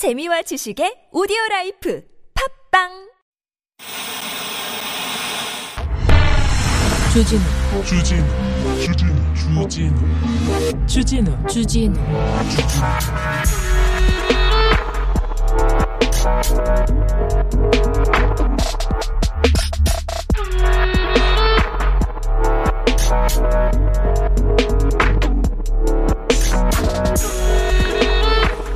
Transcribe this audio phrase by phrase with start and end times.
[0.00, 2.02] 재미와 지식의 오디오 라이프
[2.32, 2.88] 팝빵!
[7.12, 7.42] 주진우.
[7.84, 8.24] 주진우
[8.80, 10.86] 주진우 주진우.
[10.86, 12.00] 주진우 주진우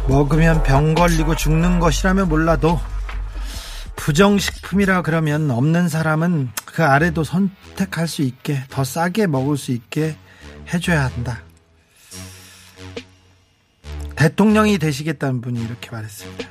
[0.09, 2.79] 먹으면 병 걸리고 죽는 것이라면 몰라도
[3.96, 10.17] 부정식품이라 그러면 없는 사람은 그 아래도 선택할 수 있게 더 싸게 먹을 수 있게
[10.72, 11.43] 해줘야 한다.
[14.17, 16.49] 대통령이 되시겠다는 분이 이렇게 말했습니다.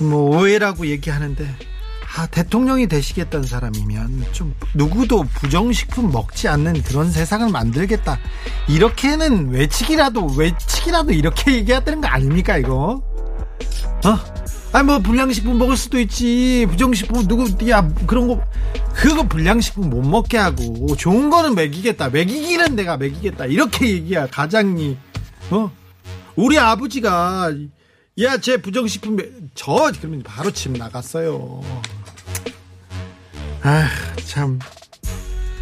[0.00, 1.71] 뭐 오해라고 얘기하는데
[2.14, 8.18] 아, 대통령이 되시겠다는 사람이면 좀 누구도 부정식품 먹지 않는 그런 세상을 만들겠다.
[8.68, 13.02] 이렇게는 외치기라도 외치기라도 이렇게 얘기해야 되는 거 아닙니까 이거?
[14.04, 14.18] 어?
[14.72, 16.66] 아니 뭐 불량식품 먹을 수도 있지.
[16.68, 18.42] 부정식품 누구 야 그런 거
[18.92, 22.10] 그거 불량식품 못 먹게 하고 좋은 거는 먹이겠다.
[22.10, 23.46] 먹이기는 내가 먹이겠다.
[23.46, 24.98] 이렇게 얘기야 가장이.
[25.50, 25.70] 어?
[26.36, 27.52] 우리 아버지가
[28.20, 29.16] 야, 제 부정식품
[29.54, 31.62] 저 그러면 바로 집 나갔어요.
[33.62, 33.88] 아,
[34.24, 34.58] 참.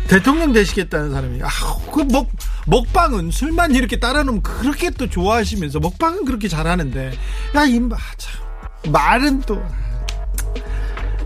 [0.08, 1.48] 대통령 되시겠다는 사람이, 아,
[1.92, 2.28] 그 먹,
[2.66, 7.12] 먹방은 술만 이렇게 따라놓으면 그렇게 또 좋아하시면서 먹방은 그렇게 잘하는데,
[7.54, 8.92] 야, 임마, 참.
[8.92, 9.62] 말은 또.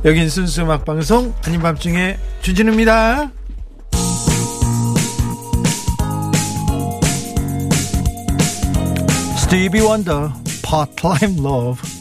[0.04, 3.30] 여긴 순수 음악방송, 아닌 밤 중에 주진우입니다.
[9.38, 11.93] Stevie Wonder, Part-Time Lover.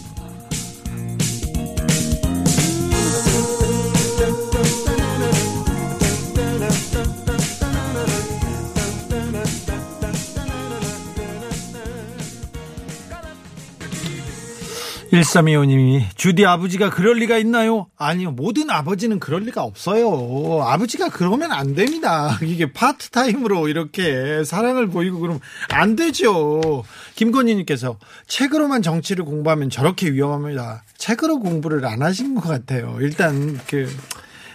[15.13, 17.87] 1325님이 주디 아버지가 그럴 리가 있나요?
[17.97, 20.63] 아니요 모든 아버지는 그럴 리가 없어요.
[20.63, 22.37] 아버지가 그러면 안 됩니다.
[22.41, 25.39] 이게 파트타임으로 이렇게 사랑을 보이고 그러면
[25.69, 26.83] 안 되죠.
[27.15, 30.83] 김건희님께서 책으로만 정치를 공부하면 저렇게 위험합니다.
[30.97, 32.97] 책으로 공부를 안 하신 것 같아요.
[32.99, 33.87] 일단 그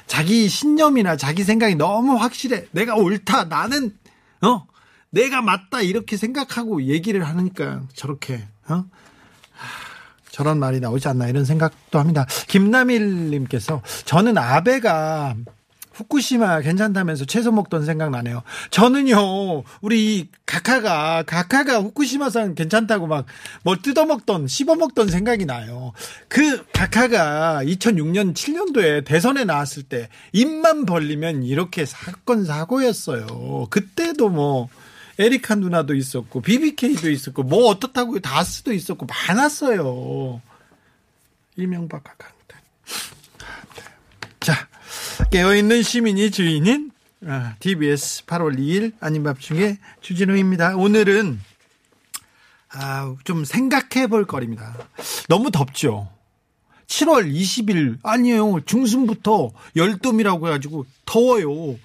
[0.06, 2.65] 자기 신념이나 자기 생각이 너무 확실해.
[2.72, 3.94] 내가 옳다 나는
[4.43, 4.66] 어?
[5.11, 8.84] 내가 맞다 이렇게 생각하고 얘기를 하니까 저렇게 어?
[10.38, 12.25] 저런 말이 나오지 않나 이런 생각도 합니다.
[12.47, 15.34] 김남일님께서 저는 아베가
[15.94, 18.44] 후쿠시마 괜찮다면서 채소 먹던 생각 나네요.
[18.71, 25.93] 저는요, 우리 가카가, 가카가 후쿠시마산 괜찮다고 막뭐 뜯어먹던, 씹어먹던 생각이 나요.
[26.28, 33.66] 그 가카가 2006년, 7년도에 대선에 나왔을 때 입만 벌리면 이렇게 사건, 사고였어요.
[33.70, 34.69] 그때도 뭐,
[35.19, 40.41] 에리카 누나도 있었고 BBK도 있었고 뭐 어떻다고 다스도 있었고 많았어요.
[41.56, 42.55] 일명박 강대.
[44.41, 44.69] 자
[45.31, 46.93] 깨어있는 시민이 주인인
[47.59, 50.77] TBS 8월 2일 아닌 밤중에 주진우입니다.
[50.77, 51.41] 오늘은
[52.71, 54.77] 아, 좀 생각해 볼 거리입니다.
[55.29, 56.09] 너무 덥죠.
[56.88, 58.60] 7월 20일 아니에요.
[58.65, 61.78] 중순부터 열돔이라고 해가지고 더워요.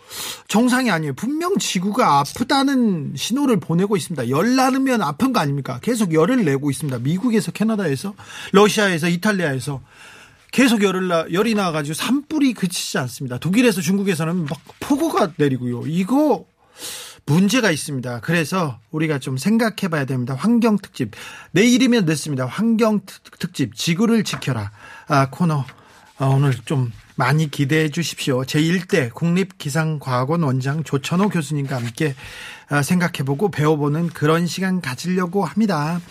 [0.48, 1.14] 정상이 아니에요.
[1.14, 4.30] 분명 지구가 아프다는 신호를 보내고 있습니다.
[4.30, 5.80] 열 나르면 아픈 거 아닙니까?
[5.82, 7.00] 계속 열을 내고 있습니다.
[7.00, 8.14] 미국에서 캐나다에서
[8.54, 9.82] 러시아에서 이탈리아에서
[10.52, 13.40] 계속 열을 나, 열이 나가지고 산불이 그치지 않습니다.
[13.40, 15.84] 독일에서 중국에서는 막 폭우가 내리고요.
[15.88, 16.46] 이거
[17.26, 18.20] 문제가 있습니다.
[18.20, 20.36] 그래서 우리가 좀 생각해 봐야 됩니다.
[20.38, 21.12] 환경 특집.
[21.52, 22.46] 내일이면 됐습니다.
[22.46, 23.02] 환경
[23.40, 23.76] 특집.
[23.76, 24.72] 지구를 지켜라.
[25.08, 25.66] 아, 코너.
[26.18, 28.44] 아, 오늘 좀 많이 기대해 주십시오.
[28.44, 32.16] 제1대 국립기상과학원 원장 조천호 교수님과 함께
[32.84, 36.02] 생각해보고 배워보는 그런 시간 가지려고 합니다.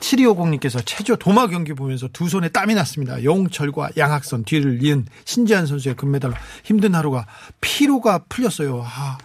[0.00, 3.24] 7250님께서 체조 도마 경기 보면서 두 손에 땀이 났습니다.
[3.24, 7.26] 영철과 양학선 뒤를 이은 신지한 선수의 금메달로 힘든 하루가
[7.60, 8.84] 피로가 풀렸어요.
[8.84, 9.18] 아,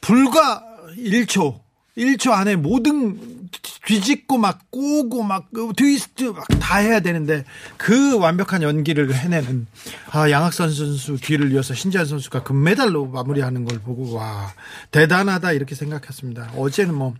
[0.00, 0.62] 불과
[0.96, 1.60] 1초,
[1.96, 3.48] 1초 안에 모든
[3.86, 7.44] 뒤집고 막 꼬고 막 트위스트 막 다 해야 되는데
[7.76, 9.66] 그 완벽한 연기를 해내는
[10.12, 14.52] 아, 양학선 선수 뒤를 이어서 신지한 선수가 금메달로 마무리하는 걸 보고 와
[14.92, 16.52] 대단하다 이렇게 생각했습니다.
[16.56, 17.14] 어제는 뭐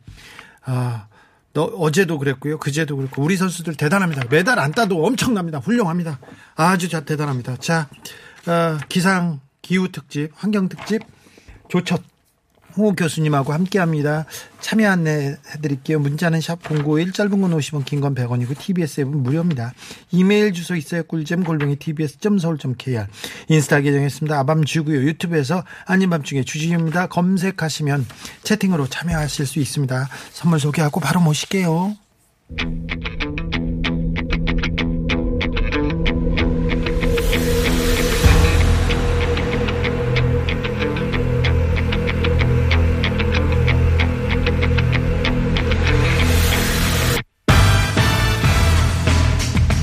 [0.64, 1.08] 아,
[1.52, 2.58] 너, 어제도 그랬고요.
[2.58, 4.26] 그제도 그랬고 우리 선수들 대단합니다.
[4.30, 5.58] 메달 안 따도 엄청납니다.
[5.58, 6.20] 훌륭합니다.
[6.54, 7.56] 아주 자, 대단합니다.
[7.56, 7.88] 자
[8.46, 11.02] 어, 기상 기후 특집 환경 특집
[11.68, 12.02] 조첫
[12.76, 14.26] 홍호 교수님하고 함께합니다.
[14.60, 15.98] 참여 안내해드릴게요.
[16.00, 19.72] 문자는 샵 051, 짧은 건 50원, 긴 건 100원이고 TBS 앱은 무료입니다.
[20.10, 21.02] 이메일 주소 있어요.
[21.04, 23.06] 꿀잼 골뱅이 tbs.서울.kr
[23.48, 24.38] 인스타 계정했습니다.
[24.38, 24.98] 아밤주고요.
[25.02, 27.06] 유튜브에서 아닌 밤중에 주진입니다.
[27.08, 28.06] 검색하시면
[28.42, 30.08] 채팅으로 참여하실 수 있습니다.
[30.32, 31.96] 선물 소개하고 바로 모실게요.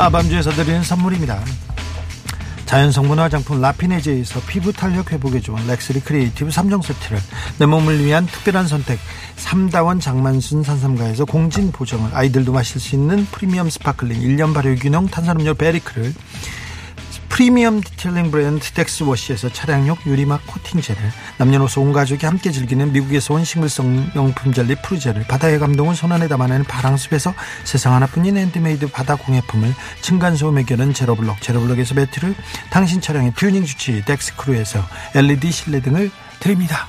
[0.08, 1.38] 아밤주에서 드리는 선물입니다.
[2.66, 7.20] 자연성분 화장품 라피네제에서 피부 탄력 회복에 좋은 렉스리 Creative 3종 세트를
[7.60, 9.00] 내 몸을 위한 특별한 선택
[9.36, 15.56] 3다원 장만순 산삼가에서 공진 보정을 아이들도 마실 수 있는 프리미엄 sparkling 1년 발효 균형 탄산음료
[15.56, 16.14] 베리크를
[17.38, 21.00] 프리미엄 detailing 브랜드 덱스워시에서 차량용 유리막 코팅제를
[21.38, 26.66] 남녀노소 온 가족이 함께 즐기는 미국에서 온 싱글성 명품 젤리 프루제를 바다의 감동을 손안에 담아내는
[26.66, 32.34] 바랑숲에서 세상 하나뿐인 핸드메이드 바다 공예품을 층간소음 해결은 제로블럭 제로블럭에서 매트를
[32.72, 36.88] 당신 차량의 튜닝 주치 덱스크루에서 LED 실내 등을 드립니다.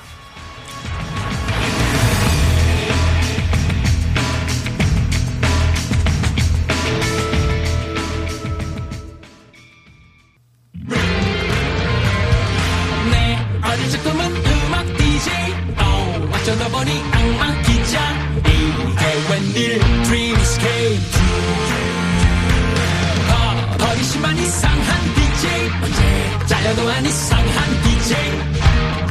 [23.99, 24.79] 어, 버리시만 이상한
[25.13, 25.69] DJ.
[25.83, 25.99] 언제
[26.47, 27.47] 잘려도 안 이상한
[27.83, 28.15] DJ.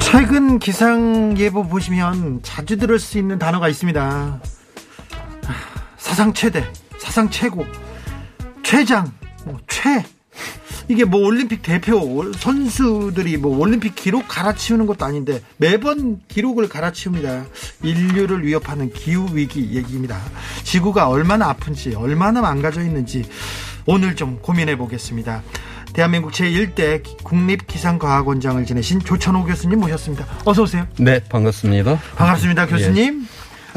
[0.00, 4.40] 최근 기상 예보 보시면 자주 들을 수 있는 단어가 있습니다.
[5.96, 6.62] 사상 최대,
[6.98, 7.64] 사상 최고,
[8.66, 9.12] 최장,
[9.44, 10.04] 뭐 최.
[10.88, 17.46] 이게 뭐 올림픽 대표 선수들이 뭐 올림픽 기록 갈아치우는 것도 아닌데 매번 기록을 갈아치웁니다.
[17.84, 20.20] 인류를 위협하는 기후 위기 얘기입니다.
[20.64, 23.24] 지구가 얼마나 아픈지, 얼마나 망가져 있는지
[23.86, 25.42] 오늘 좀 고민해 보겠습니다.
[25.92, 30.26] 대한민국 제1대 국립기상과학원장을 지내신 조천호 교수님 모셨습니다.
[30.44, 30.88] 어서 오세요.
[30.98, 32.00] 네, 반갑습니다.
[32.16, 33.26] 반갑습니다, 교수님.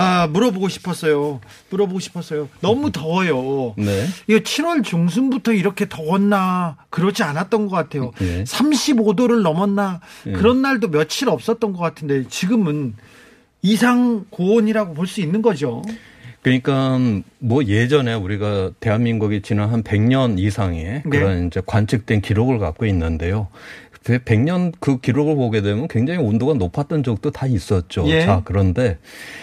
[0.02, 1.42] 아, 물어보고 싶었어요.
[1.70, 2.48] 물어보고 싶었어요.
[2.62, 3.74] 너무 더워요.
[3.78, 4.06] 네.
[4.28, 8.12] 이거 7월 중순부터 이렇게 더웠나 그렇지 않았던 것 같아요.
[8.22, 8.44] 예.
[8.46, 10.32] 35도를 넘었나 예.
[10.32, 12.96] 그런 날도 며칠 없었던 것 같은데 지금은
[13.62, 15.82] 이상 고온이라고 볼 수 있는 거죠.
[16.42, 16.98] 그러니까
[17.40, 21.02] 뭐 예전에 우리가 대한민국이 지난 한 100년 이상의 네.
[21.10, 23.50] 그런 이제 관측된 기록을 갖고 있는데요.
[24.04, 28.06] 100년 그 기록을 보게 되면 굉장히 온도가 높았던 적도 다 있었죠.
[28.08, 28.22] 예.
[28.22, 28.98] 자, 그런데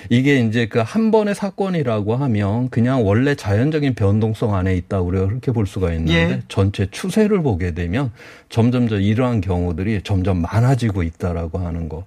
[0.08, 5.52] 이게 이제 그 한 번의 사건이라고 하면 그냥 원래 자연적인 변동성 안에 있다 우리가 그렇게
[5.52, 6.42] 볼 수가 있는데 예.
[6.48, 8.12] 전체 추세를 보게 되면
[8.48, 12.04] 점점 저 이러한 경우들이 점점 많아지고 있다라고 하는 거.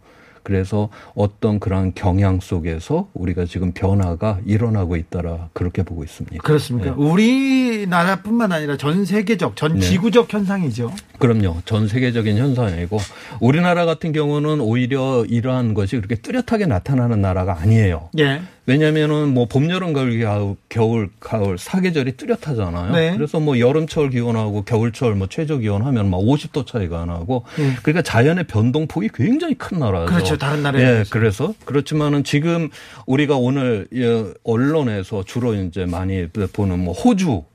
[0.49, 6.41] 그래서 어떤 그런 경향 속에서 우리가 지금 변화가 일어나고 있다라 그렇게 보고 있습니다.
[6.41, 6.89] 그렇습니까?
[6.89, 6.95] 네.
[6.97, 9.79] 우리나라뿐만 아니라 전 세계적, 전 네.
[9.79, 10.91] 지구적 현상이죠.
[11.19, 11.57] 그럼요.
[11.65, 12.97] 전 세계적인 현상이고
[13.39, 18.09] 우리나라 같은 경우는 오히려 이러한 것이 그렇게 뚜렷하게 나타나는 나라가 아니에요.
[18.17, 18.41] 예.
[18.69, 22.91] 왜냐면은 뭐 봄, 여름, 가을, 겨울, 가을 사계절이 뚜렷하잖아요.
[22.93, 23.15] 네.
[23.17, 27.75] 그래서 뭐 여름철 기온하고 겨울철 뭐 최저 기온 하면 막 50도 차이가 나고 음.
[27.81, 30.13] 그러니까 자연의 변동폭이 굉장히 큰 나라죠.
[30.13, 30.37] 그렇죠.
[30.37, 31.03] 다른 나라에 예.
[31.09, 32.69] 그래서 그렇지만은 지금
[33.07, 37.45] 우리가 오늘 예, 언론에서 주로 이제 많이 보는 뭐 호주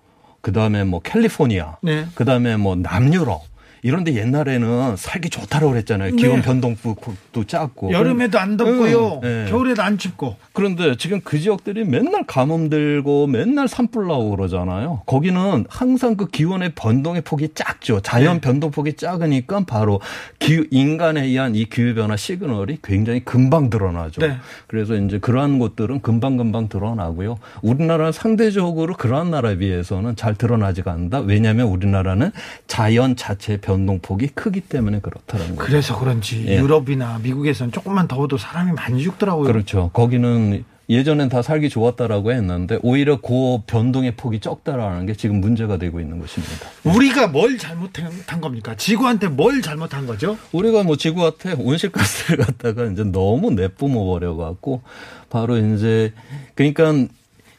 [0.40, 2.06] 그다음에 뭐 캘리포니아 네.
[2.16, 3.53] 그다음에 뭐 남유럽
[3.84, 6.16] 이런데 옛날에는 살기 좋다라고 그랬잖아요.
[6.16, 6.42] 기온 네.
[6.42, 9.20] 변동폭도 작고 여름에도 안 덥고요.
[9.22, 9.50] 음, 예.
[9.50, 10.36] 겨울에도 안 춥고.
[10.54, 15.02] 그런데 지금 그 지역들이 맨날 가뭄 들고 맨날 산불 나고 그러잖아요.
[15.04, 18.00] 거기는 항상 그 기온의 변동의 폭이 작죠.
[18.00, 18.40] 자연 네.
[18.40, 20.00] 변동폭이 작으니까 바로
[20.38, 24.22] 기 인간에 의한 이 기후 변화 시그널이 굉장히 금방 드러나죠.
[24.22, 24.38] 네.
[24.66, 27.36] 그래서 이제 그러한 것들은 금방 금방 드러나고요.
[27.60, 31.18] 우리나라는 상대적으로 그러한 나라에 비해서는 잘 드러나지가 않는다.
[31.18, 32.30] 왜냐하면 우리나라는
[32.66, 35.58] 자연 자체 변 동폭이 크기 때문에 그렇다는 거죠.
[35.58, 36.58] 그래서 그런지 예.
[36.58, 39.44] 유럽이나 미국에서는 조금만 더워도 사람이 많이 죽더라고요.
[39.44, 39.90] 그렇죠.
[39.92, 45.98] 거기는 예전엔 다 살기 좋았다라고 했는데 오히려 그 변동의 폭이 적다라는 게 지금 문제가 되고
[45.98, 46.68] 있는 것입니다.
[46.84, 48.76] 우리가 뭘 잘못한 겁니까?
[48.76, 50.36] 지구한테 뭘 잘못한 거죠?
[50.52, 54.82] 우리가 뭐 지구한테 온실가스를 갖다가 이제 너무 내뿜어 버려 갖고
[55.30, 56.12] 바로 이제
[56.54, 56.92] 그러니까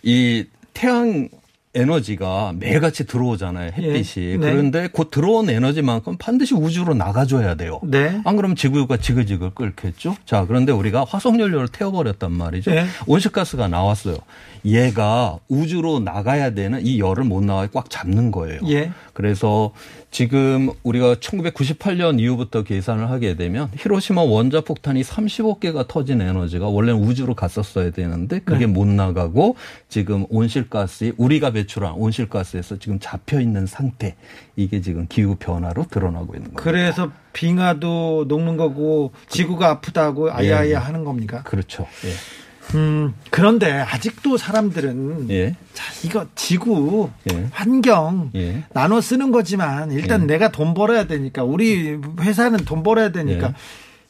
[0.04, 1.28] 이 태양
[1.76, 3.72] 에너지가 매일같이 들어오잖아요.
[3.78, 4.26] 햇빛이.
[4.26, 4.38] 예.
[4.38, 4.52] 네.
[4.52, 7.80] 그런데 곧 들어온 에너지만큼 반드시 우주로 나가줘야 돼요.
[7.84, 8.22] 네.
[8.24, 10.16] 안 그러면 지구가 지글지글 끓겠죠?
[10.26, 12.72] 자, 그런데 우리가 화석연료를 태워버렸단 말이죠.
[12.72, 12.86] 네.
[13.06, 14.18] 온실가스가 나왔어요.
[14.66, 18.60] 얘가 우주로 나가야 되는 이 열을 못 나가게 꽉 잡는 거예요.
[18.68, 18.92] 예.
[19.14, 19.72] 그래서
[20.12, 27.36] 지금 우리가 1998년 이후부터 계산을 하게 되면 히로시마 원자 폭탄이 35개가 터진 에너지가 원래는 우주로
[27.36, 28.66] 갔었어야 되는데 그게 네.
[28.66, 29.56] 못 나가고
[29.90, 34.16] 지금 온실가스 우리가 배출한 온실가스에서 지금 잡혀 있는 상태
[34.56, 36.64] 이게 지금 기후 변화로 드러나고 있는 거예요.
[36.64, 40.76] 그래서 빙하도 녹는 거고 지구가 아프다고 아야아야 예, 예.
[40.76, 41.44] 하는 겁니까?
[41.44, 41.86] 그렇죠.
[42.06, 42.45] 예.
[42.74, 45.56] 음, 그런데 아직도 사람들은 예.
[45.74, 47.48] 자, 이거 지구, 예.
[47.52, 48.64] 환경 예.
[48.74, 50.26] 나눠 쓰는 거지만 일단 예.
[50.26, 53.54] 내가 돈 벌어야 되니까 우리 회사는 돈 벌어야 되니까 예.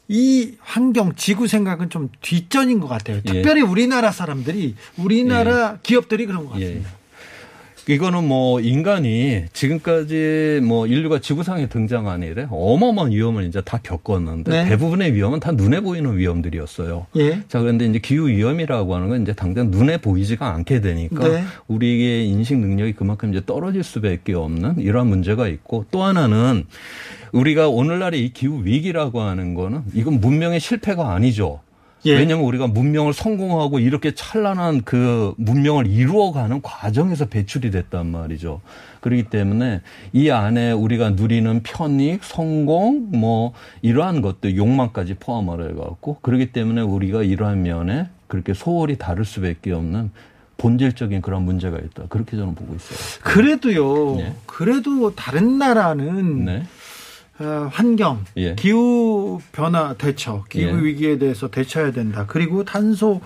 [0.07, 3.17] 이 환경 지구 생각은 좀 뒷전인 것 같아요.
[3.17, 3.21] 예.
[3.21, 6.65] 특별히 우리나라 사람들이 우리나라 기업들이 그런 것 예.
[6.65, 6.89] 같습니다.
[7.87, 14.69] 이거는 뭐 인간이 지금까지 뭐 인류가 지구상에 등장한 이래 어마어마한 위험을 이제 다 겪었는데 네.
[14.69, 17.05] 대부분의 위험은 다 눈에 보이는 위험들이었어요.
[17.17, 17.41] 예.
[17.47, 21.43] 자, 그런데 이제 기후 위험이라고 하는 건 이제 당장 눈에 보이지가 않게 되니까 네.
[21.67, 26.65] 우리의 인식 능력이 그만큼 이제 떨어질 수밖에 없는 이러한 문제가 있고 또 하나는
[27.31, 31.59] 우리가 오늘날의 이 기후 위기라고 하는 거는 이건 문명의 실패가 아니죠.
[32.05, 32.17] 예.
[32.17, 38.61] 왜냐하면 우리가 문명을 성공하고 이렇게 찬란한 그 문명을 이루어가는 과정에서 배출이 됐단 말이죠.
[39.01, 39.81] 그렇기 때문에
[40.13, 47.23] 이 안에 우리가 누리는 편익, 성공, 뭐 이러한 것들 욕망까지 포함을 해갖고 그렇기 때문에 우리가
[47.23, 50.11] 이러한 면에 그렇게 소홀히 다룰 수밖에 없는
[50.57, 52.03] 본질적인 그런 문제가 있다.
[52.09, 52.97] 그렇게 저는 보고 있어요.
[53.21, 54.15] 그래도요.
[54.15, 54.33] 네.
[54.45, 56.63] 그래도 다른 나라는 네.
[57.39, 58.55] 어, 환경, 예.
[58.55, 60.83] 기후 변화 대처, 기후 예.
[60.83, 62.25] 위기에 대해서 대처해야 된다.
[62.27, 63.21] 그리고 탄소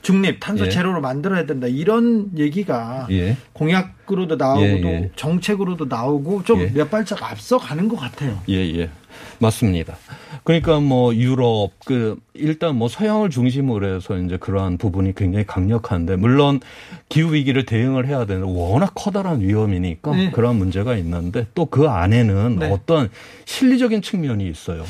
[0.00, 0.70] 중립, 탄소 예.
[0.70, 1.66] 제로로 만들어야 된다.
[1.66, 3.36] 이런 얘기가 예.
[3.52, 5.10] 공약으로도 나오고 예, 또 예.
[5.16, 6.72] 정책으로도 나오고 좀 예.
[6.72, 8.40] 몇 발짝 앞서 가는 것 같아요.
[8.48, 8.90] 예, 예.
[9.42, 9.96] 맞습니다.
[10.44, 16.60] 그러니까 뭐 유럽 그 일단 뭐 서양을 중심으로 해서 이제 그러한 부분이 굉장히 강력한데 물론
[17.08, 20.30] 기후 위기를 대응을 해야 되는 워낙 커다란 위험이니까 네.
[20.30, 22.70] 그러한 문제가 있는데 또 그 안에는 네.
[22.70, 23.08] 어떤
[23.46, 24.84] 실리적인 측면이 있어요.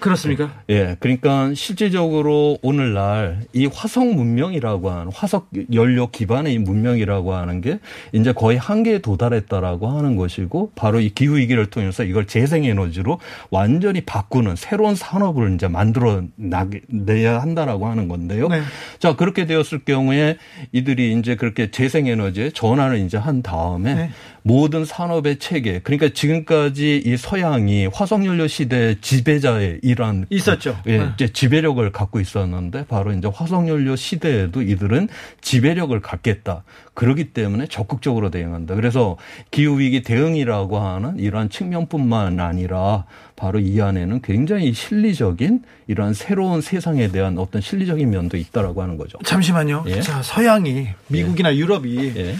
[0.00, 0.52] 그렇습니까?
[0.70, 7.80] 예, 그러니까 실질적으로 오늘날 이 화석 문명이라고 하는 화석 연료 기반의 이 문명이라고 하는 게
[8.12, 13.18] 이제 거의 한계에 도달했다라고 하는 것이고 바로 이 기후 위기를 통해서 이걸 재생 에너지로
[13.50, 18.48] 완전히 바꾸는 새로운 산업을 이제 만들어 내야 한다라고 하는 건데요.
[18.48, 18.60] 네.
[18.98, 20.36] 자, 그렇게 되었을 경우에
[20.72, 24.10] 이들이 이제 그렇게 재생 에너지에 전환을 이제 한 다음에 네.
[24.48, 30.78] 모든 산업의 체계 그러니까 지금까지 이 서양이 화석연료 시대 지배자의 이러한 있었죠.
[30.84, 31.10] 그, 예, 네.
[31.14, 35.08] 이제 지배력을 갖고 있었는데 바로 이제 화석연료 시대에도 이들은
[35.42, 36.64] 지배력을 갖겠다.
[36.94, 38.74] 그러기 때문에 적극적으로 대응한다.
[38.74, 39.18] 그래서
[39.50, 43.04] 기후 위기 대응이라고 하는 이러한 측면뿐만 아니라
[43.36, 49.18] 바로 이 안에는 굉장히 실리적인 이러한 새로운 세상에 대한 어떤 실리적인 면도 있다라고 하는 거죠.
[49.26, 49.84] 잠시만요.
[49.88, 50.00] 예.
[50.00, 52.34] 자, 서양이 미국이나 유럽이 예.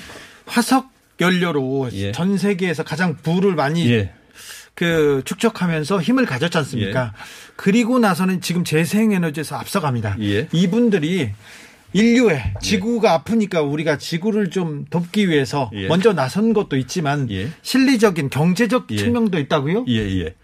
[0.46, 2.12] 화석 연료로 예.
[2.12, 4.12] 전 세계에서 가장 부를 많이 예.
[4.74, 7.12] 그 축적하면서 힘을 가졌지 않습니까?
[7.56, 10.16] 그리고 나서는 지금 재생에너지에서 앞서갑니다.
[10.20, 10.48] 예.
[10.52, 11.30] 이분들이
[11.92, 15.88] 인류에 지구가 아프니까 우리가 지구를 좀 돕기 위해서 예.
[15.88, 17.48] 먼저 나선 것도 있지만 예.
[17.62, 18.96] 실리적인 경제적 예.
[18.96, 19.86] 측면도 있다고요?
[19.88, 20.34] 예, 예.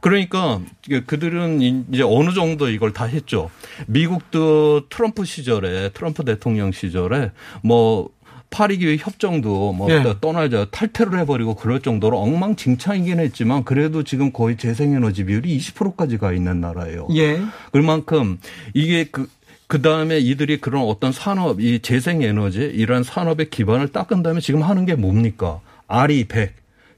[0.00, 3.50] 그러니까 이게 그들은 이제 어느 정도 이걸 다 했죠.
[3.86, 7.30] 미국도 트럼프 시절에 트럼프 대통령 시절에
[7.62, 8.10] 뭐
[8.54, 10.04] 파리기후 협정도 뭐 예.
[10.20, 16.60] 떠나자 탈퇴를 해버리고 그럴 정도로 엉망진창이긴 했지만 그래도 지금 거의 재생에너지 비율이 20%까지 가 있는
[16.60, 17.08] 나라예요.
[17.16, 17.40] 예.
[17.72, 18.38] 그만큼
[18.72, 19.28] 이게 그,
[19.66, 24.86] 그 다음에 이들이 그런 어떤 산업, 이 재생에너지, 이런 산업의 기반을 닦은 다음에 지금 하는
[24.86, 25.60] 게 뭡니까?
[25.88, 26.50] RE100.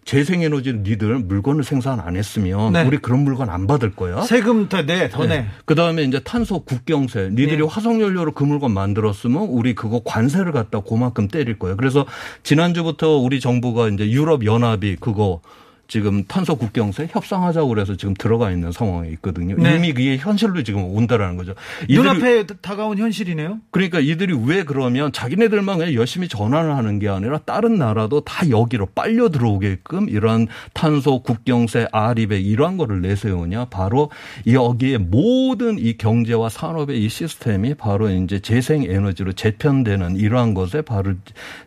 [0.06, 2.84] 재생에너지를 니들 물건을 생산 안 했으면 네.
[2.84, 4.22] 우리 그런 물건 안 받을 거야.
[4.22, 5.46] 세금 더 내, 더 내.
[5.64, 7.30] 그 다음에 이제 탄소 국경세.
[7.32, 7.62] 니들이 네.
[7.68, 11.76] 화석연료로 그 물건 만들었으면 우리 그거 관세를 갖다 그만큼 때릴 거예요.
[11.76, 12.06] 그래서
[12.44, 15.40] 지난주부터 우리 정부가 이제 유럽 연합이 그거
[15.88, 19.56] 지금 탄소 국경세 협상하자고 그래서 지금 들어가 있는 상황에 있거든요.
[19.56, 19.76] 네.
[19.76, 21.54] 이미 그게 현실로 지금 온다라는 거죠.
[21.88, 23.60] 눈앞에 다가온 현실이네요.
[23.70, 28.86] 그러니까 이들이 왜 그러면 자기네들만 그냥 열심히 전환을 하는 게 아니라 다른 나라도 다 여기로
[28.94, 34.10] 빨려 들어오게끔 이러한 탄소 국경세 아리백 이러한 거를 내세우냐 바로
[34.46, 41.14] 여기에 모든 이 경제와 산업의 이 시스템이 바로 이제 재생 에너지로 재편되는 이러한 것에 바로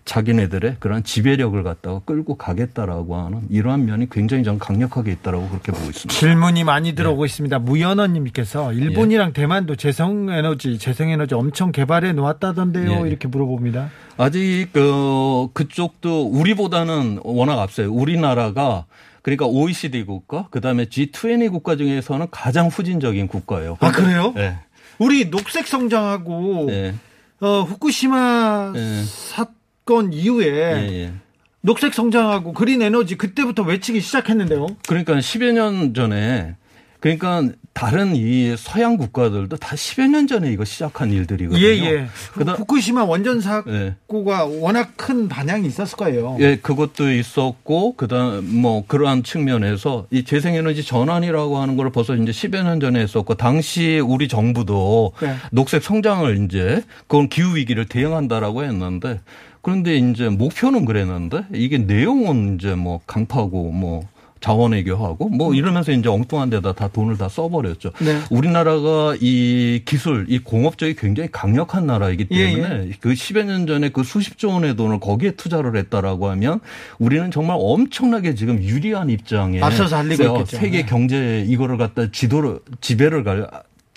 [0.06, 5.90] 자기네들의 그런 지배력을 갖다가 끌고 가겠다라고 하는 이러한 면이 굉장히 좀 강력하게 있다라고 그렇게 보고
[5.90, 6.14] 있습니다.
[6.14, 6.96] 질문이 많이 예.
[6.96, 7.60] 들어오고 있습니다.
[7.60, 13.06] 무연어님께서 일본이랑 대만도 재생에너지, 재생에너지 엄청 개발해 놓았다던데요.
[13.06, 13.08] 예.
[13.10, 13.90] 이렇게 물어봅니다.
[14.18, 17.92] 아직 그 그쪽도 우리보다는 워낙 앞서요.
[17.92, 18.86] 우리나라가
[19.22, 23.78] 그러니까 OECD 국가, 그다음에 G20 국가 중에서는 가장 후진적인 국가예요.
[23.80, 24.34] 아, 그래요?
[24.36, 24.58] 네.
[24.98, 26.94] 우리 녹색 성장하고 네.
[27.42, 29.04] 어, 후쿠시마 예.
[29.04, 31.14] 사건 이후에 예, 예.
[31.62, 34.68] 녹색 성장하고 그린 에너지 그때부터 외치기 시작했는데요.
[34.88, 36.56] 그러니까 10여 년 전에
[37.02, 41.66] 그러니까 다른 이 서양 국가들도 다 10여 년 전에 이거 시작한 일들이거든요.
[41.66, 42.08] 예, 예.
[42.34, 43.42] 그다- 후쿠시마 원전 예.
[43.42, 46.36] 사고가 워낙 큰 반향이 있었을 거예요.
[46.42, 52.16] 예, 그것도 있었고, 그 다음, 뭐, 그러한 측면에서 이 재생 에너지 전환이라고 하는 걸 벌써
[52.16, 55.36] 이제 10여 년 전에 했었고, 당시 우리 정부도 네.
[55.54, 59.22] 녹색 성장을 이제, 그건 기후 위기를 대응한다라고 했는데,
[59.62, 64.08] 그런데 이제 목표는 그랬는데, 이게 내용은 이제 뭐, 강파고, 뭐,
[64.40, 67.92] 자원외교하고 뭐 이러면서 이제 엉뚱한 데다 다 돈을 다 써버렸죠.
[68.00, 68.20] 네.
[68.30, 74.04] 우리나라가 이 기술, 이 공업적이 굉장히 강력한 나라이기 예, 때문에 그 10여 년 전에 그
[74.04, 76.60] 수십조 원의 돈을 거기에 투자를 했다라고 하면
[77.00, 80.46] 우리는 정말 엄청나게 지금 유리한 입장에 앞서서 어.
[80.46, 80.86] 세계 네.
[80.86, 83.48] 경제 이거를 갖다 지도를 지배를 갈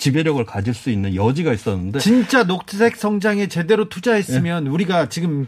[0.03, 4.71] 지배력을 가질 수 있는 여지가 있었는데 진짜 녹색 성장에 제대로 투자했으면 예.
[4.71, 5.47] 우리가 지금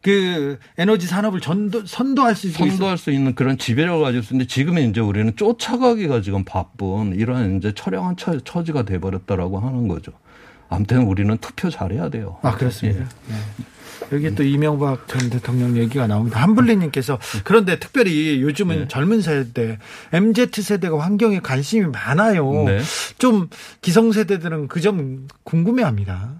[0.00, 2.70] 그 에너지 산업을 전도, 선도할 수 있어요.
[2.70, 7.56] 선도할 수 있는 그런 지배력을 가질 수 있는데 지금은 이제 우리는 쫓아가기가 지금 바쁜 이러한
[7.56, 10.12] 이제 처량한 처, 처지가 돼버렸다라고 하는 거죠.
[10.68, 12.38] 아무튼 우리는 투표 잘해야 돼요.
[12.42, 13.00] 아 그렇습니다.
[13.00, 13.32] 예.
[13.32, 13.38] 네.
[14.12, 16.40] 여기 또 이명박 전 대통령 얘기가 나옵니다.
[16.42, 18.88] 한블리님께서 그런데 특별히 요즘은 네.
[18.88, 19.78] 젊은 세대,
[20.12, 22.64] MZ 세대가 환경에 관심이 많아요.
[22.64, 22.80] 네.
[23.18, 23.48] 좀
[23.82, 26.30] 기성 세대들은 그 점 궁금해합니다.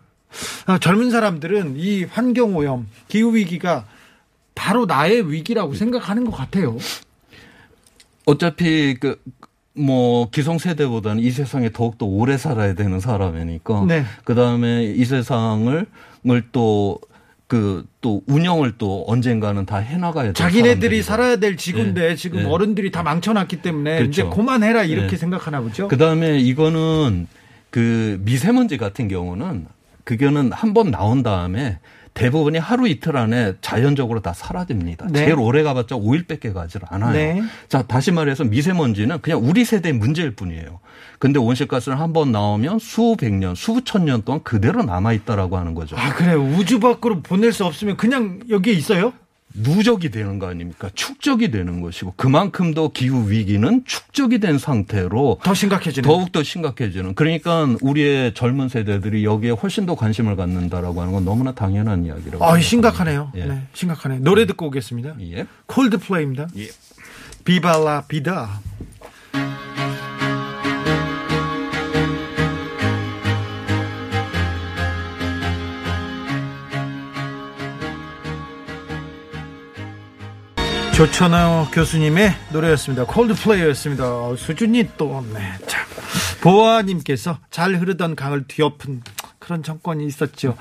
[0.67, 3.87] 아, 젊은 사람들은 이 환경 오염, 기후 위기가
[4.55, 6.77] 바로 나의 위기라고 생각하는 것 같아요.
[8.25, 9.17] 어차피 그
[9.77, 14.05] 뭐 기성 세대보다는 이 세상에 더욱 더 오래 살아야 되는 사람이니까 네.
[14.25, 15.87] 그다음에 이 세상을
[16.51, 16.99] 또
[17.47, 21.03] 그 또 운영을 또 언젠가는 다 해나가야 될 자기네들이 사람들이고.
[21.03, 22.15] 살아야 될 지구인데 네.
[22.17, 22.49] 지금 네.
[22.49, 24.11] 어른들이 다 망쳐놨기 때문에 그렇죠.
[24.11, 25.17] 이제 그만해라 이렇게 네.
[25.17, 25.89] 생각하나 보죠.
[25.89, 27.27] 그 다음에 이거는
[27.71, 29.67] 그 미세먼지 같은 경우는
[30.05, 31.79] 그거는 한 번 나온 다음에
[32.17, 35.07] 대부분이 하루 이틀 안에 자연적으로 다 사라집니다.
[35.11, 35.27] 네.
[35.27, 37.13] 제일 오래 가봤자 5일밖에 가질 않아요.
[37.13, 37.43] 네.
[37.69, 40.81] 자, 다시 말해서 미세먼지는 그냥 우리 세대의 문제일 뿐이에요.
[41.19, 45.95] 근데 온실가스는 한 번 나오면 수백 년, 수천 년 동안 그대로 남아 있다라고 하는 거죠.
[45.99, 46.43] 아 그래요.
[46.43, 49.13] 우주 밖으로 보낼 수 없으면 그냥 여기에 있어요?
[49.55, 50.91] 누적이 되는 거 아닙니까?
[50.95, 56.07] 축적이 되는 것이고 그만큼 더 기후 위기는 축적이 된 상태로 더 심각해지는.
[56.07, 57.15] 더욱 더 심각해지는.
[57.15, 62.45] 그러니까 우리의 젊은 세대들이 여기에 훨씬 더 관심을 갖는다라고 하는 건 너무나 당연한 이야기라고.
[62.45, 62.61] 아.
[62.61, 63.33] 심각하네요.
[63.37, 63.45] 예.
[63.47, 64.19] 네, 심각하네.
[64.19, 65.15] 노래 듣고 오겠습니다.
[65.21, 65.47] 예.
[65.67, 66.49] 콜드플레이입니다.
[66.59, 66.69] 예.
[67.45, 68.61] 비발라 비다.
[80.97, 83.05] 조천호 교수님의 노래였습니다.
[83.05, 84.05] 콜드플레이였습니다.
[84.07, 85.85] 어, 수준이 또, 네, 참.
[86.41, 89.03] 보아님께서 잘 흐르던 강을 뒤엎은
[89.39, 90.57] 그런 정권이 있었죠.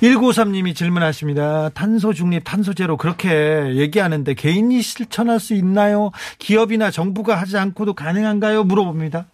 [0.00, 1.70] 1953님이 질문하십니다.
[1.70, 6.12] 탄소 중립, 탄소 제로 그렇게 얘기하는데 개인이 실천할 수 있나요?
[6.38, 8.62] 기업이나 정부가 하지 않고도 가능한가요?
[8.62, 9.26] 물어봅니다.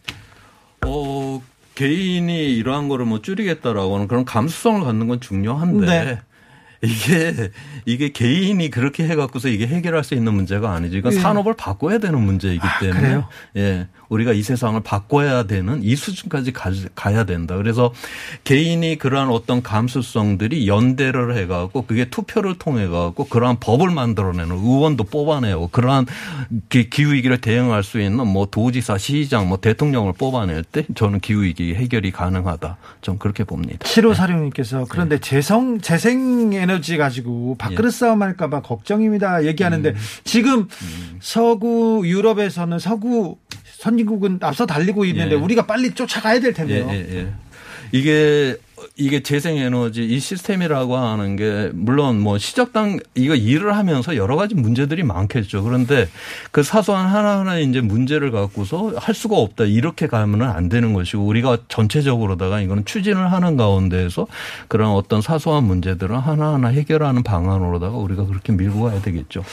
[0.87, 1.43] 어,
[1.75, 6.19] 개인이 이러한 거를 뭐 줄이겠다라고 하는 그런 감수성을 갖는 건 중요한데 네.
[6.83, 7.51] 이게
[7.87, 10.99] 이게 개인이 그렇게 해갖고서 이게 해결할 수 있는 문제가 아니지.
[10.99, 11.19] 이건 예.
[11.19, 13.29] 산업을 바꿔야 되는 문제이기 때문에 그래요?
[13.57, 17.57] 예 우리가 이 세상을 바꿔야 되는 이 수준까지 가, 가야 된다.
[17.57, 17.93] 그래서
[18.45, 26.07] 개인이 그러한 어떤 감수성들이 연대를 해갖고 그게 투표를 통해갖고 그러한 법을 만들어내는 의원도 뽑아내고 그러한
[26.71, 32.11] 기- 기후위기를 대응할 수 있는 뭐 도지사, 시장, 뭐 대통령을 뽑아낼 때 저는 기후위기 해결이
[32.11, 32.77] 가능하다.
[33.03, 33.87] 좀 그렇게 봅니다.
[33.87, 39.45] 7호 사령님께서 그런데 재성, 재생 에너지 가지고 밥그릇 싸움 할까봐 걱정입니다.
[39.45, 39.95] 얘기하는데
[40.25, 40.67] 지금
[41.21, 43.37] 서구 유럽에서는 서구
[43.79, 45.39] 선진국은 앞서 달리고 있는데 예.
[45.39, 46.89] 우리가 빨리 쫓아가야 될 예, 텐데요.
[46.91, 47.29] 예, 예.
[47.93, 48.57] 이게
[48.97, 55.05] 이게 재생에너지 이 시스템이라고 하는 게 물론 뭐 시작당 이거 일을 하면서 여러 가지 문제들이
[55.05, 55.63] 많겠죠.
[55.63, 56.09] 그런데
[56.51, 61.59] 그 사소한 하나하나 이제 문제를 갖고서 할 수가 없다 이렇게 가면은 안 되는 것이고 우리가
[61.69, 64.27] 전체적으로다가 이거는 추진을 하는 가운데에서
[64.67, 69.45] 그런 어떤 사소한 문제들을 하나하나 해결하는 방안으로다가 우리가 그렇게 밀고 가야 되겠죠.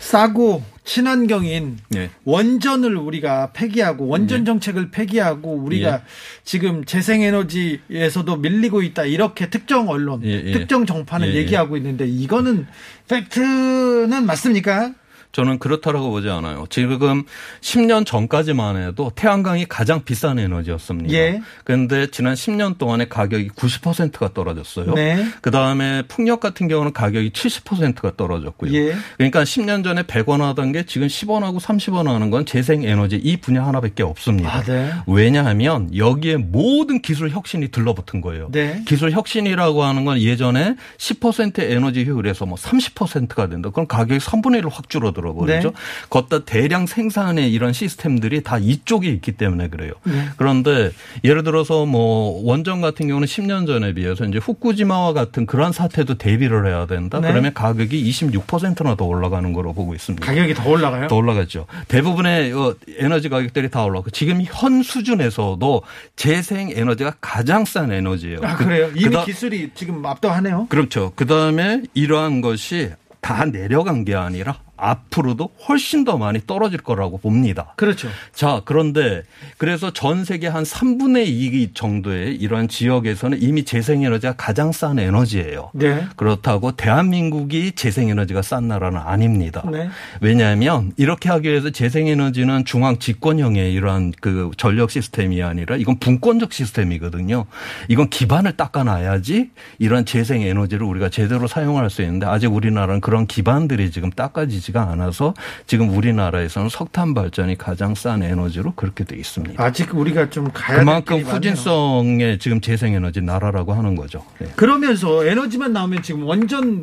[0.00, 1.98] 싸고 친환경인 예.
[1.98, 2.10] 예.
[2.24, 4.44] 원전을 우리가 폐기하고 원전 예.
[4.44, 6.00] 정책을 폐기하고 우리가 예.
[6.44, 10.52] 지금 재생에너지에서도 밀리고 있다 이렇게 특정 언론, 예, 예.
[10.52, 11.34] 특정 정파는.
[11.34, 12.66] 얘기하고 있는데 이거는
[13.08, 14.94] 팩트는 맞습니까?
[15.36, 16.64] 저는 그렇다라고 보지 않아요.
[16.70, 17.24] 지금
[17.60, 21.12] 10년 전까지만 해도 태양광이 가장 비싼 에너지였습니다.
[21.12, 21.42] 예.
[21.62, 24.94] 그런데 지난 10년 동안에 가격이 90%가 떨어졌어요.
[24.94, 25.26] 네.
[25.42, 28.72] 그 다음에 풍력 같은 경우는 가격이 70%가 떨어졌고요.
[28.72, 28.96] 예.
[29.18, 33.66] 그러니까 10년 전에 100원 하던 게 지금 10원하고 30원 하는 건 재생 에너지 이 분야
[33.66, 34.50] 하나밖에 없습니다.
[34.50, 34.90] 아, 네.
[35.06, 38.48] 왜냐하면 여기에 모든 기술 혁신이 들러붙은 거예요.
[38.52, 38.82] 네.
[38.86, 43.68] 기술 혁신이라고 하는 건 예전에 10% 에너지 효율에서 뭐 30%가 된다.
[43.68, 45.25] 그럼 가격이 3분의 1로 확 줄어들었어요.
[45.26, 45.68] 만들어 버리죠.
[45.70, 45.74] 네.
[46.10, 49.92] 걷다 대량 생산의 이런 시스템들이 다 이쪽에 있기 때문에 그래요.
[50.04, 50.28] 네.
[50.36, 50.90] 그런데
[51.24, 56.66] 예를 들어서 뭐 원전 같은 경우는 10년 전에 비해서 이제 후쿠지마와 같은 그런 사태도 대비를
[56.66, 57.20] 해야 된다.
[57.20, 57.28] 네.
[57.30, 60.24] 그러면 가격이 26%나 더 올라가는 거로 보고 있습니다.
[60.24, 61.08] 가격이 더 올라가요?
[61.08, 61.66] 더 올라갔죠.
[61.88, 65.82] 대부분의 어, 에너지 가격들이 다 올라가고 지금 현 수준에서도
[66.16, 68.38] 재생 에너지가 가장 싼 에너지예요.
[68.42, 68.88] 아, 그- 그래요?
[68.94, 70.66] 이미 그다- 기술이 지금 압도하네요.
[70.68, 71.12] 그렇죠.
[71.16, 77.74] 그 다음에 이러한 것이 다 내려간 게 아니라 앞으로도 훨씬 더 많이 떨어질 거라고 봅니다.
[77.76, 78.08] 그렇죠.
[78.32, 79.22] 자, 그런데
[79.58, 85.70] 그래서 전 세계 한 3분의 2 정도의 이러한 지역에서는 이미 재생에너지가 가장 싼 에너지예요.
[85.74, 86.04] 네.
[86.16, 89.62] 그렇다고 대한민국이 재생에너지가 싼 나라는 아닙니다.
[89.70, 89.88] 네.
[90.20, 97.46] 왜냐하면 이렇게 하기 위해서 재생에너지는 중앙 집권형의 이러한 그 전력 시스템이 아니라 이건 분권적 시스템이거든요.
[97.88, 104.10] 이건 기반을 닦아놔야지 이런 재생에너지를 우리가 제대로 사용할 수 있는데 아직 우리나라는 그런 기반들이 지금
[104.10, 105.34] 닦아지지 가 않아서
[105.66, 109.62] 지금 우리나라에서는 석탄 발전이 가장 싼 에너지로 그렇게 돼 있습니다.
[109.62, 111.34] 아직 우리가 좀 가야 그만큼 많네요.
[111.34, 114.24] 후진성의 지금 재생에너지 나라라고 하는 거죠.
[114.38, 114.48] 네.
[114.56, 116.80] 그러면서 에너지만 나오면 지금 원전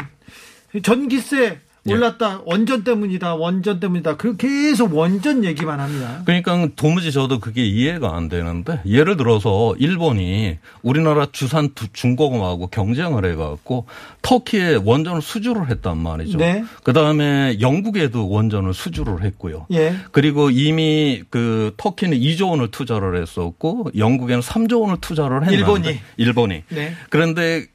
[0.81, 1.59] 전기세 예.
[1.91, 2.41] 올랐다.
[2.45, 3.35] 원전 때문이다.
[3.35, 4.15] 원전 때문이다.
[4.15, 6.21] 그 계속 원전 얘기만 합니다.
[6.23, 13.25] 그러니까 도무지 저도 그게 이해가 안 되는데 예를 들어서 일본이 우리나라 주산 두- 중공업하고 경쟁을
[13.31, 13.85] 해갖고
[14.21, 16.37] 터키에 원전을 수주를 했단 말이죠.
[16.37, 16.63] 네.
[16.83, 19.65] 그 다음에 영국에도 원전을 수주를 했고요.
[19.73, 19.93] 예.
[20.13, 25.99] 그리고 이미 그 터키는 2조 원을 투자를 했었고 영국에는 3조 원을 투자를 했는데 일본이.
[26.15, 26.63] 일본이.
[26.69, 26.93] 네.
[27.09, 27.65] 그런데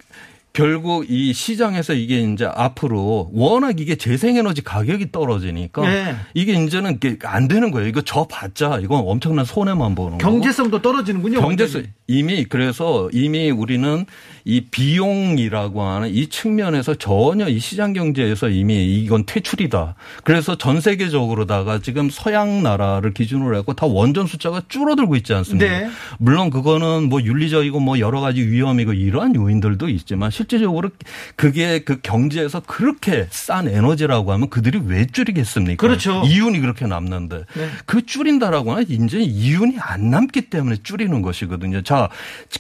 [0.59, 6.17] 결국 이 시장에서 이게 이제 앞으로 워낙 이게 재생에너지 가격이 떨어지니까 네.
[6.35, 7.87] 이게 이제는 이게 안 되는 거예요.
[7.87, 10.19] 이거 저 봤자 이건 엄청난 손해만 보는 거고.
[10.19, 11.41] 경제성도 떨어지는군요.
[11.41, 11.95] 경제성 원전이.
[12.09, 14.05] 이미 그래서 이미 우리는
[14.45, 19.95] 이 비용이라고 하는 이 측면에서 전혀 이 시장 경제에서 이미 이건 퇴출이다.
[20.25, 25.67] 그래서 전 세계적으로다가 지금 서양 나라를 기준으로 해고 다 원전 숫자가 줄어들고 있지 않습니까?
[25.71, 25.89] 네.
[26.19, 30.91] 물론 그거는 뭐 윤리적이고 뭐 여러 가지 위험이고 이러한 요인들도 있지만 실 제적으로
[31.37, 35.87] 그게 그 경제에서 그렇게 싼 에너지라고 하면 그들이 왜 줄이겠습니까?
[35.87, 36.23] 그렇죠.
[36.25, 37.69] 이윤이 그렇게 남는데 네.
[37.87, 41.83] 그 줄인다라고 하면 이제 이윤이 안 남기 때문에 줄이는 것이거든요.
[41.83, 42.09] 자,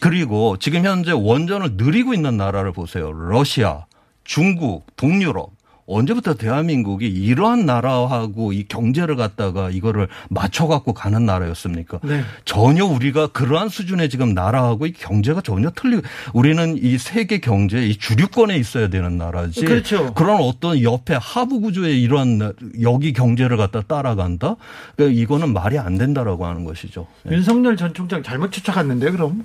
[0.00, 3.12] 그리고 지금 현재 원전을 늘리고 있는 나라를 보세요.
[3.12, 3.86] 러시아,
[4.24, 5.57] 중국, 동유럽.
[5.92, 11.98] 언제부터 대한민국이 이러한 나라하고 이 경제를 갖다가 이거를 맞춰갖고 가는 나라였습니까?
[12.04, 12.22] 네.
[12.44, 16.02] 전혀 우리가 그러한 수준의 지금 나라하고 이 경제가 전혀 틀리고
[16.34, 19.64] 우리는 이 세계 경제 이 주류권에 있어야 되는 나라지.
[19.64, 20.12] 그렇죠.
[20.12, 24.56] 그런 어떤 옆에 하부 구조의 이러한 나- 여기 경제를 갖다 따라간다.
[24.94, 27.06] 그러니까 이거는 말이 안 된다라고 하는 것이죠.
[27.22, 27.34] 네.
[27.36, 29.42] 윤석열 전 총장 잘못 쫓아갔는데 그럼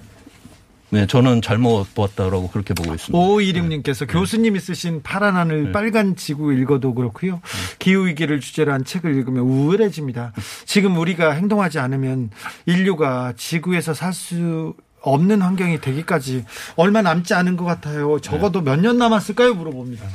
[0.94, 3.18] 네, 저는 잘못 봤다라고 그렇게 보고 있습니다.
[3.18, 7.42] 5516님께서 교수님이 쓰신 파란 하늘 빨간 지구 읽어도 그렇고요.
[7.80, 10.34] 기후 위기를 주제로 한 책을 읽으면 우울해집니다.
[10.66, 12.30] 지금 우리가 행동하지 않으면
[12.68, 16.46] 인류가 지구에서 살 수 없는 환경이 되기까지
[16.78, 18.20] 얼마 남지 않은 것 같아요.
[18.20, 19.54] 적어도 몇 년 남았을까요?
[19.56, 20.06] 물어봅니다.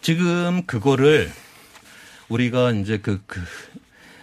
[0.00, 1.30] 지금 그거를
[2.28, 3.40] 우리가 이제 그, 그,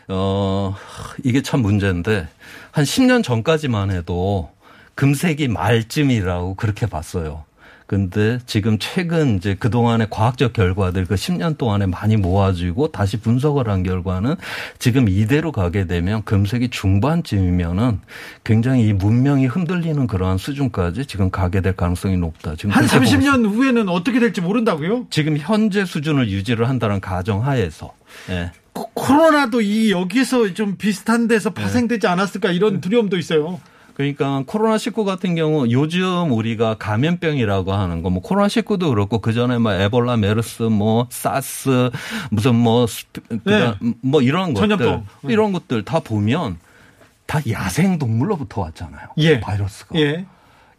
[0.10, 0.76] 어,
[1.24, 2.28] 이게 참 문제인데
[2.72, 4.52] 한 10년 전까지만 해도
[4.96, 7.44] 금세기 말쯤이라고 그렇게 봤어요.
[7.86, 13.84] 근데 지금 최근 이제 그동안의 과학적 결과들 그 10년 동안에 많이 모아지고 다시 분석을 한
[13.84, 14.36] 결과는
[14.80, 18.00] 지금 이대로 가게 되면 금세기 중반쯤이면은
[18.44, 22.56] 굉장히 이 문명이 흔들리는 그러한 수준까지 지금 가게 될 가능성이 높다.
[22.56, 23.32] 지금 한 그렇게 보고 있습니다.
[23.32, 25.08] 30년 후에는 어떻게 될지 모른다고요?
[25.10, 27.94] 지금 현재 수준을 유지를 한다는 가정하에서
[28.30, 28.52] 예.
[28.72, 33.60] 코- 코로나도 이 여기서 좀 비슷한 데서 파생되지 않았을까 이런 두려움도 있어요.
[33.96, 39.72] 그러니까 코로나19 같은 경우 요즘 우리가 감염병이라고 하는 거 뭐 코로나19도 그렇고 그 전에 뭐
[39.74, 41.90] 에볼라, 메르스, 뭐 사스
[42.32, 42.86] 무슨 뭐
[43.30, 45.06] 그다음 뭐 이런 것들 전염병.
[45.30, 46.58] 이런 것들 다 보면
[47.26, 49.10] 다 야생 동물로부터 왔잖아요.
[49.18, 49.40] 예.
[49.40, 49.98] 바이러스가.
[50.00, 50.26] 예.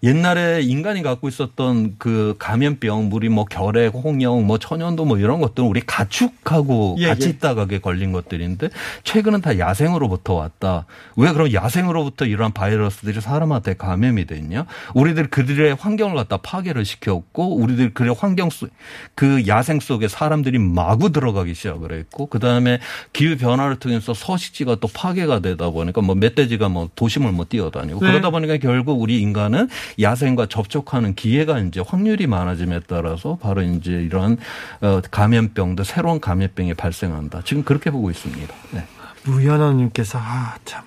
[0.05, 5.67] 옛날에 인간이 갖고 있었던 그 감염병, 우리 뭐 결핵, 홍역, 뭐 천연도 뭐 이런 것들은
[5.67, 7.31] 우리 가축하고 예, 같이 예.
[7.31, 8.69] 있다가 게 걸린 것들인데
[9.03, 10.85] 최근은 다 야생으로부터 왔다.
[11.17, 14.67] 왜 그럼 야생으로부터 이러한 바이러스들이 사람한테 감염이 됐냐?
[14.93, 18.69] 우리들 그들의 환경을 갖다 파괴를 시켰고 우리들 그의 환경 속,
[19.15, 22.79] 그 야생 속에 사람들이 마구 들어가기 시작을 했고 그 다음에
[23.15, 28.07] 기후 변화를 통해서 서식지가 또 파괴가 되다 보니까 뭐 멧돼지가 뭐 도심을 못 뛰어다니고 네.
[28.07, 29.69] 그러다 보니까 결국 우리 인간은
[30.01, 34.37] 야생과 접촉하는 기회가 이제 확률이 많아짐에 따라서 바로 이제 이런
[34.81, 37.43] 어, 감염병도 새로운 감염병이 발생한다.
[37.45, 38.55] 지금 그렇게 보고 있습니다.
[38.73, 38.85] 네.
[39.25, 40.85] 무연원님께서 아 참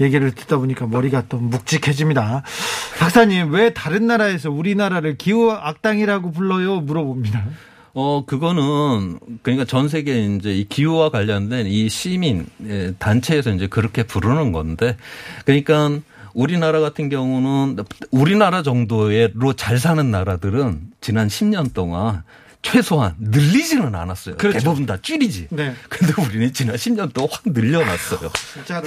[0.00, 2.42] 얘기를 듣다 보니까 머리가 또 묵직해집니다.
[2.98, 6.80] 박사님 왜 다른 나라에서 우리나라를 기후 악당이라고 불러요?
[6.80, 7.44] 물어봅니다.
[7.92, 14.04] 어, 그거는, 그러니까 전 세계 이제 이 기후와 관련된 이 시민 예, 단체에서 이제 그렇게
[14.04, 14.96] 부르는 건데,
[15.44, 15.98] 그러니까
[16.34, 22.22] 우리나라 같은 경우는 우리나라 정도로 잘 사는 나라들은 지난 10년 동안
[22.62, 24.36] 최소한 늘리지는 않았어요.
[24.36, 24.58] 그렇죠.
[24.58, 25.48] 대부분 다 줄이지.
[25.50, 25.74] 네.
[25.88, 28.30] 근데 우리는 지난 10년 동안 확 늘려놨어요.
[28.54, 28.86] 진짜로.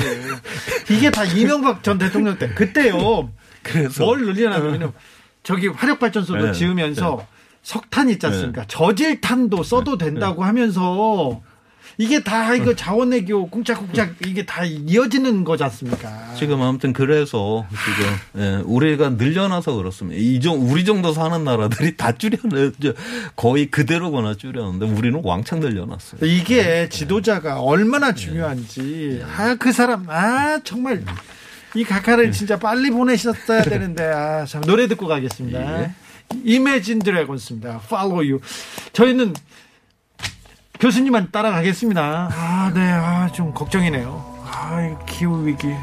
[0.89, 2.53] 이게 다 이명박 전 대통령 때.
[2.53, 3.31] 그때요.
[3.63, 4.93] 그래서 뭘 늘려놨냐면
[5.41, 6.51] 저기 화력발전소도 네.
[6.51, 7.25] 지으면서
[7.63, 8.65] 석탄 있지 않습니까?
[8.67, 11.41] 저질탄도 써도 된다고 하면서
[11.97, 16.33] 이게 다 이거 자원외교 쿵짝쿵짝 이게 다 이어지는 거지 않습니까?
[16.35, 20.19] 지금 아무튼 그래서 지금 예, 우리가 늘려놔서 그렇습니다.
[20.19, 22.71] 이정 우리 정도 사는 나라들이 다 줄여내
[23.35, 26.25] 거의 그대로거나 줄였는데 우리는 왕창 늘려놨어요.
[26.25, 31.03] 이게 지도자가 얼마나 중요한지 아그 사람 아 정말
[31.75, 35.83] 이 각하를 진짜 빨리 보내셨어야 되는데 아 참 노래 듣고 가겠습니다.
[35.83, 35.91] 예.
[36.43, 37.81] 이매진 드래곤스입니다.
[37.85, 38.39] Follow you.
[38.93, 39.33] 저희는
[40.83, 42.27] 교수님만 따라가겠습니다.
[42.29, 42.91] 아, 네.
[42.91, 44.21] 아, 좀 걱정이네요.
[44.43, 45.73] 아, 이 기후 위기.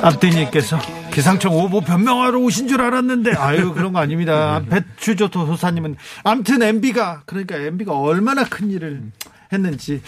[0.00, 4.62] 앞뒤님께서 기상청 오보 변명하러 오신 줄 알았는데 아유 그런 거 아닙니다.
[4.70, 9.02] 배추조토 소사님은 암튼 MB가 그러니까 MB가 얼마나 큰 일을
[9.52, 10.02] 했는지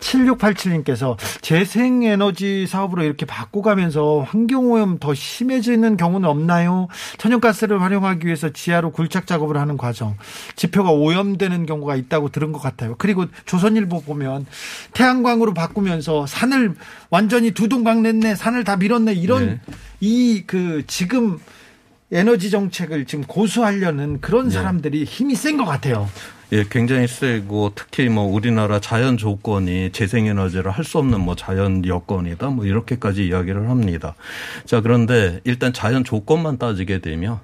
[0.00, 6.88] 7687님께서 재생에너지 사업으로 이렇게 바꿔가면서 환경오염 더 심해지는 경우는 없나요?
[7.18, 10.16] 천연가스를 활용하기 위해서 지하로 굴착 작업을 하는 과정
[10.56, 12.94] 지표가 오염되는 경우가 있다고 들은 것 같아요.
[12.98, 14.46] 그리고 조선일보 보면
[14.92, 16.74] 태양광으로 바꾸면서 산을
[17.10, 19.60] 완전히 두동강 냈네 산을 다 밀었네 이런 네.
[20.00, 21.38] 이그 지금
[22.10, 26.08] 에너지 정책을 지금 고수하려는 그런 사람들이 힘이 센 것 같아요.
[26.52, 32.50] 예, 굉장히 세고 특히 뭐 우리나라 자연 조건이 재생에너지를 할 수 없는 뭐 자연 여건이다
[32.50, 34.14] 뭐 이렇게까지 이야기를 합니다.
[34.66, 37.38] 자, 그런데 일단 자연 조건만 따지게 되면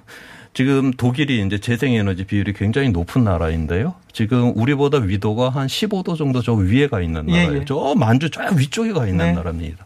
[0.53, 3.95] 지금 독일이 이제 재생에너지 비율이 굉장히 높은 나라인데요.
[4.11, 7.61] 지금 우리보다 위도가 한 15도 정도 저 위에 가 있는 예, 나라예요.
[7.61, 7.65] 예.
[7.65, 9.31] 저 만주 저 위쪽에 가 있는 네.
[9.33, 9.85] 나라입니다.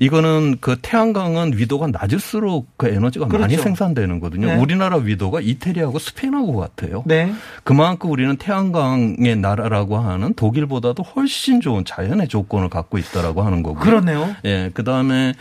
[0.00, 3.62] 이거는 그 태양광은 위도가 낮을수록 그 에너지가 많이 그렇죠.
[3.62, 4.46] 생산되는 거든요.
[4.46, 4.54] 네.
[4.56, 7.02] 우리나라 위도가 이태리하고 스페인하고 같아요.
[7.06, 7.32] 네.
[7.64, 13.82] 그만큼 우리는 태양광의 나라라고 하는 독일보다도 훨씬 좋은 자연의 조건을 갖고 있다라고 하는 거고요.
[13.82, 14.34] 그러네요.
[14.44, 15.34] 예, 그 다음에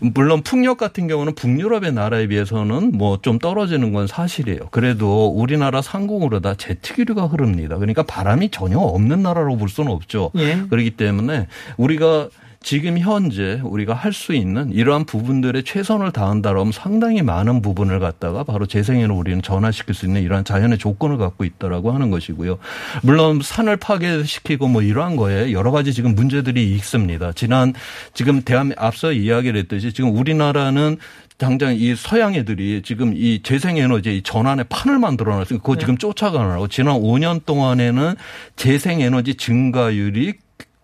[0.00, 4.68] 물론 풍력 같은 경우는 북유럽의 나라에 비해서는 뭐 좀 떨어지는 건 사실이에요.
[4.70, 7.73] 그래도 우리나라 상공으로 다 제트기류가 흐릅니다.
[7.76, 10.30] 그러니까 바람이 전혀 없는 나라로 볼 수는 없죠.
[10.36, 10.62] 예.
[10.68, 12.28] 그렇기 때문에 우리가
[12.64, 18.64] 지금 현재 우리가 할 수 있는 이러한 부분들에 최선을 다한다라면 상당히 많은 부분을 갖다가 바로
[18.64, 22.58] 재생에는 우리는 전환시킬 수 있는 이러한 자연의 조건을 갖고 있다라고 하는 것이고요.
[23.02, 27.32] 물론 산을 파괴시키고 뭐 이러한 거에 여러 가지 지금 문제들이 있습니다.
[27.32, 27.74] 지난
[28.14, 30.96] 지금 대한 앞서 이야기를 했듯이 지금 우리나라는
[31.36, 36.68] 당장 이 서양 애들이 지금 이 재생에너지 이 전환의 판을 만들어 놨으니까 그거 지금 쫓아가느라고.
[36.68, 38.14] 지난 5년 동안에는
[38.56, 40.34] 재생에너지 증가율이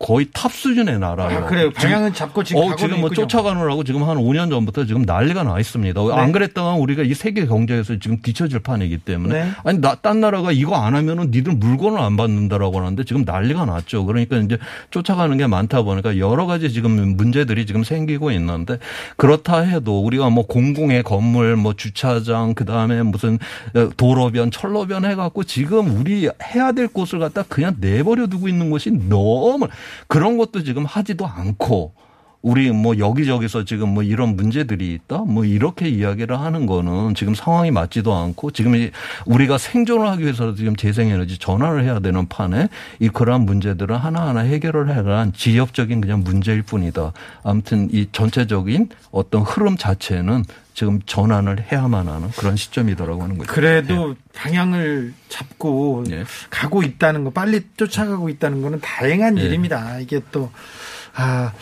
[0.00, 1.40] 거의 top 수준의 나라예요.
[1.40, 1.70] 아, 그래요.
[1.70, 3.26] 방향은 잡고 지금 어, 지금 뭐 있군요.
[3.28, 6.00] 쫓아가느라고 지금 한 5년 전부터 지금 난리가 나 있습니다.
[6.02, 6.12] 네.
[6.14, 9.50] 안 그랬다가 우리가 이 세계 경제에서 지금 뒤처질 판이기 때문에 네.
[9.62, 14.06] 아니 나, 딴 나라가 이거 안 하면은 니들 물건을 안 받는다라고 하는데 지금 난리가 났죠.
[14.06, 14.56] 그러니까 이제
[14.90, 18.78] 쫓아가는 게 많다 보니까 여러 가지 지금 문제들이 지금 생기고 있는데
[19.18, 23.38] 그렇다 해도 우리가 뭐 공공의 건물 뭐 주차장 그다음에 무슨
[23.74, 28.70] 어, 도로변 철로변 해 갖고 지금 우리 해야 될 곳을 갖다 그냥 내버려 두고 있는
[28.70, 29.68] 것이 너무
[30.09, 31.94] 그런 것도 지금 하지도 않고
[32.42, 37.70] 우리 뭐 여기저기서 지금 뭐 이런 문제들이 있다 뭐 이렇게 이야기를 하는 거는 지금 상황이
[37.70, 38.90] 맞지도 않고 지금 이
[39.26, 44.96] 우리가 생존을 하기 위해서 지금 재생에너지 전환을 해야 되는 판에 이 그러한 문제들을 하나하나 해결을
[44.96, 47.12] 해간 지역적인 그냥 문제일 뿐이다.
[47.42, 53.53] 아무튼 이 전체적인 어떤 흐름 자체는 지금 전환을 해야만 하는 그런 시점이다라고 하는 거죠.
[53.53, 56.24] 그래도 방향을 잡고 예.
[56.48, 59.42] 가고 있다는 거, 빨리 쫓아가고 있다는 거는 다행한 예.
[59.42, 59.98] 일입니다.
[59.98, 60.50] 이게 또,
[61.14, 61.53] 아,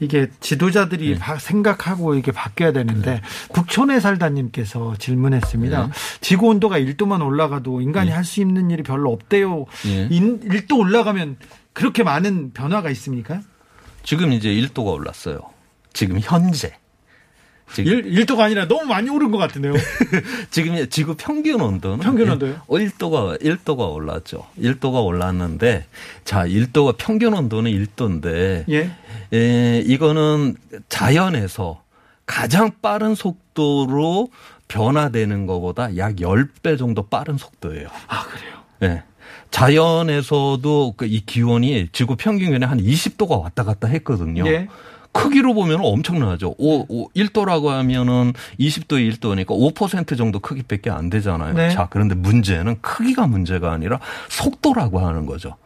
[0.00, 1.18] 이게 지도자들이 예.
[1.18, 3.20] 바- 생각하고 이게 바뀌어야 되는데
[3.52, 5.84] 북촌의 살다님께서 질문했습니다.
[5.84, 5.90] 예.
[6.20, 9.66] 지구 온도가 1도만 올라가도 인간이 할 수 있는 일이 별로 없대요.
[9.86, 10.08] 예.
[10.10, 11.36] 인, 1도 올라가면
[11.72, 13.40] 그렇게 많은 변화가 있습니까?
[14.02, 15.38] 지금 이제 1도가 올랐어요.
[15.92, 16.72] 지금 현재.
[17.72, 19.74] 지금 1, 1도가 아니라 너무 많이 오른 것 같은데요.
[20.50, 22.60] 지금 지구 평균 온도는 평균 온도요?
[22.68, 24.44] 1도가 1도가 올랐죠.
[24.60, 25.86] 1도가 올랐는데
[26.24, 28.90] 자, 1도가 평균 온도는 1도인데 예.
[29.32, 30.56] 에, 이거는
[30.88, 31.82] 자연에서
[32.26, 34.28] 가장 빠른 속도로
[34.68, 37.88] 변화되는 것보다 약 10배 정도 빠른 속도예요.
[38.06, 38.54] 아, 그래요.
[38.82, 39.02] 예.
[39.50, 44.46] 자연에서도 그이 기온이 지구 평균 기온에 한 20도가 왔다 갔다 했거든요.
[44.46, 44.68] 예.
[45.12, 46.54] 크기로 보면 엄청나죠.
[46.56, 51.54] 5, 5, 1도라고 하면은 20도에 1도니까 5% 정도 크기밖에 안 되잖아요.
[51.54, 51.70] 네.
[51.70, 55.56] 자, 그런데 문제는 크기가 문제가 아니라 속도라고 하는 거죠.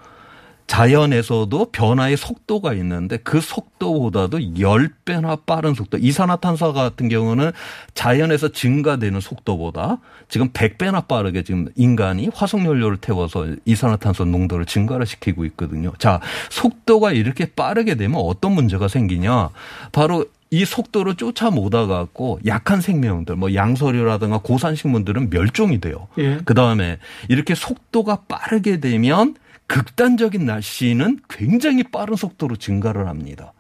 [0.66, 5.98] 자연에서도 변화의 속도가 있는데 그 속도보다도 10배나 빠른 속도.
[5.98, 7.53] 이산화탄소 같은 경우는
[7.94, 9.98] 자연에서 증가되는 속도보다
[10.29, 15.92] 지금 100배나 빠르게 지금 인간이 화석연료를 태워서 이산화탄소 농도를 증가를 시키고 있거든요.
[15.98, 19.50] 자, 속도가 이렇게 빠르게 되면 어떤 문제가 생기냐.
[19.92, 26.07] 바로 이 속도를 쫓아 못 와갖고 약한 생명들, 뭐 양서류라든가 고산식물들은 멸종이 돼요.
[26.18, 26.38] 예.
[26.44, 26.98] 그 다음에
[27.29, 29.35] 이렇게 속도가 빠르게 되면
[29.66, 33.53] 극단적인 날씨는 굉장히 빠른 속도로 증가를 합니다.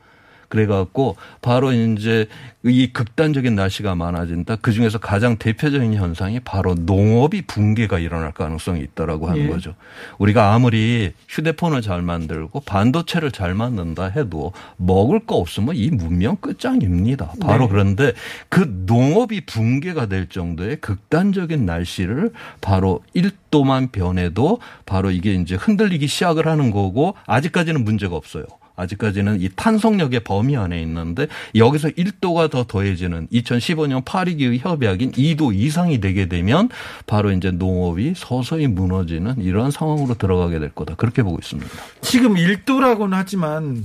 [0.54, 2.28] 그래갖고 바로 이제
[2.62, 4.56] 이 극단적인 날씨가 많아진다.
[4.62, 9.48] 그 중에서 가장 대표적인 현상이 바로 농업이 붕괴가 일어날 가능성이 있다라고 하는 예.
[9.48, 9.74] 거죠.
[10.18, 17.32] 우리가 아무리 휴대폰을 잘 만들고 반도체를 잘 만든다 해도 먹을 거 없으면 이 문명 끝장입니다.
[17.40, 17.72] 바로 네.
[17.72, 18.12] 그런데
[18.48, 26.46] 그 농업이 붕괴가 될 정도의 극단적인 날씨를 바로 1도만 변해도 바로 이게 이제 흔들리기 시작을
[26.46, 28.44] 하는 거고 아직까지는 문제가 없어요.
[28.76, 36.00] 아직까지는 이 탄속력의 범위 안에 있는데 여기서 1도가 더 더해지는 2015년 파리기의 협약인 2도 이상이
[36.00, 36.68] 되게 되면
[37.06, 40.96] 바로 이제 농업이 서서히 무너지는 이러한 상황으로 들어가게 될 거다.
[40.96, 41.70] 그렇게 보고 있습니다.
[42.00, 43.84] 지금 1도라고는 하지만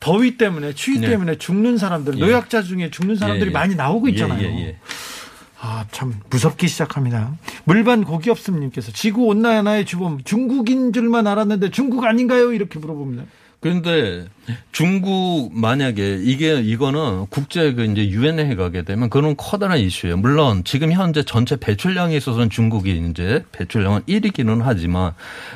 [0.00, 1.10] 더위 때문에 추위 네.
[1.10, 2.20] 때문에 죽는 사람들, 예.
[2.20, 3.52] 노약자 중에 죽는 사람들이 예, 예.
[3.52, 4.40] 많이 나오고 있잖아요.
[4.42, 4.76] 예, 예, 예.
[5.60, 7.34] 아, 참 무섭기 시작합니다.
[7.64, 12.54] 물반 고기 없음님께서 지구 온난화의 주범 중국인 줄만 알았는데 중국 아닌가요?
[12.54, 13.24] 이렇게 물어봅니다.
[13.60, 14.26] 그런데
[14.72, 20.16] 중국 만약에 이게 이거는 국제 그 이제 유엔에 가게 되면 그런 커다란 이슈예요.
[20.16, 25.12] 물론 지금 현재 전체 배출량에 있어서는 중국이 이제 배출량은 1위기는 하지만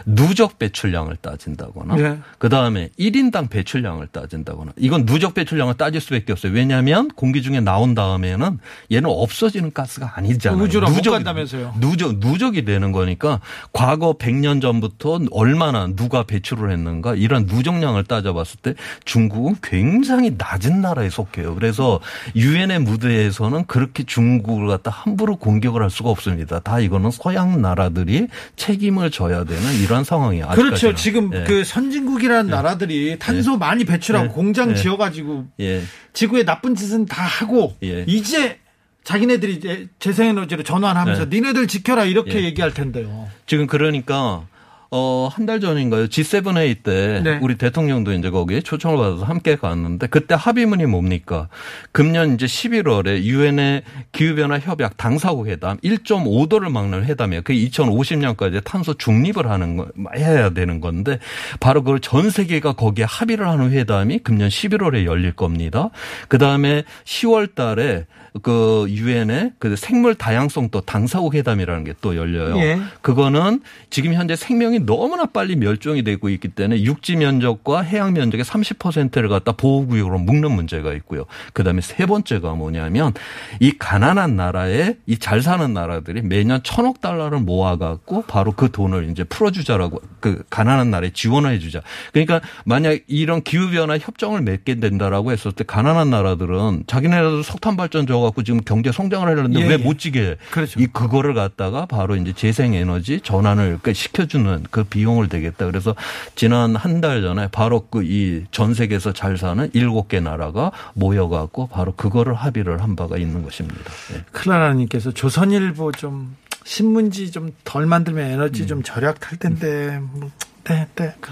[0.06, 2.18] 누적 배출량을 따진다거나 네.
[2.38, 6.52] 그 다음에 1인당 배출량을 따진다거나 이건 누적 배출량을 따질 수밖에 없어요.
[6.52, 8.58] 왜냐하면 공기 중에 나온 다음에는
[8.92, 10.62] 얘는 없어지는 가스가 아니잖아요.
[10.62, 11.74] 우주로 못 누적이- 간다면서요.
[11.80, 13.40] 누적 누적이 되는 거니까
[13.72, 18.74] 과거 100년 전부터 얼마나 누가 배출을 했는가 이런 누적량을 따져봤을 때
[19.04, 21.54] 중국은 굉장히 낮은 나라에 속해요.
[21.54, 22.00] 그래서
[22.36, 26.60] 유엔의 무대에서는 그렇게 중국을 갖다 함부로 공격을 할 수가 없습니다.
[26.60, 30.48] 다 이거는 서양 나라들이 책임을 져야 되는 이런 상황이에요.
[30.48, 30.88] 그렇죠.
[30.88, 30.96] 아직까지는.
[30.96, 31.44] 지금 예.
[31.44, 34.28] 그 선진국이라는 나라들이 탄소 많이 배출하고 예.
[34.30, 34.74] 공장 예.
[34.74, 35.82] 지어가지고 예.
[36.12, 38.04] 지구에 나쁜 짓은 다 하고 예.
[38.06, 38.58] 이제
[39.04, 41.36] 자기네들이 재생에너지로 전환하면서 네.
[41.36, 42.44] 니네들 지켜라 이렇게 예.
[42.44, 43.28] 얘기할 텐데요.
[43.46, 44.46] 지금 그러니까
[44.96, 46.06] 어, 한 달 전인가요?
[46.06, 47.38] G7 회의 때 네.
[47.42, 51.48] 우리 대통령도 이제 거기에 초청을 받아서 함께 갔는데 그때 합의문이 뭡니까?
[51.90, 57.42] 금년 이제 11월에 유엔의 기후변화 협약 당사국 회담 1.5도를 막는 회담이에요.
[57.42, 61.18] 그게 2050년까지 탄소 중립을 하는 거 해야 되는 건데
[61.58, 65.90] 바로 그걸 전 세계가 거기에 합의를 하는 회담이 금년 11월에 열릴 겁니다.
[66.28, 68.06] 그 다음에 10월 달에
[68.42, 72.58] 그 유엔의 그 생물 다양성 또 당사국 회담이라는 게 또 열려요.
[72.58, 72.78] 예.
[73.02, 79.28] 그거는 지금 현재 생명이 너무나 빨리 멸종이 되고 있기 때문에 육지 면적과 해양 면적의 30%를
[79.28, 81.24] 갖다 보호구역으로 묶는 문제가 있고요.
[81.52, 83.12] 그다음에 세 번째가 뭐냐면
[83.58, 89.24] 이 가난한 나라에 이 잘 사는 나라들이 매년 천억 달러를 모아갖고 바로 그 돈을 이제
[89.24, 91.80] 풀어주자라고 그 가난한 나라에 지원을 해주자.
[92.12, 98.06] 그러니까 만약 이런 기후 변화 협정을 맺게 된다라고 했을 때 가난한 나라들은 자기네들 석탄 발전
[98.06, 99.76] 줘갖고 지금 경제 성장을 하려는데 예, 왜 예.
[99.78, 100.78] 못 지게 그렇죠.
[100.78, 105.66] 이 그거를 갖다가 바로 이제 재생 에너지 전환을 그 시켜주는 그 비용을 되겠다.
[105.66, 105.94] 그래서
[106.34, 111.66] 지난 한 달 전에 바로 그 이 전 세계에서 잘 사는 일곱 개 나라가 모여갖고
[111.68, 113.78] 바로 그거를 합의를 한 바가 있는 것입니다.
[114.14, 114.22] 예.
[114.32, 118.66] 클라라님께서 조선일보 좀 신문지 좀 덜 만들면 에너지 음.
[118.66, 120.30] 좀 절약할 텐데 뭐,
[120.64, 121.14] 네, 네.
[121.20, 121.30] 그,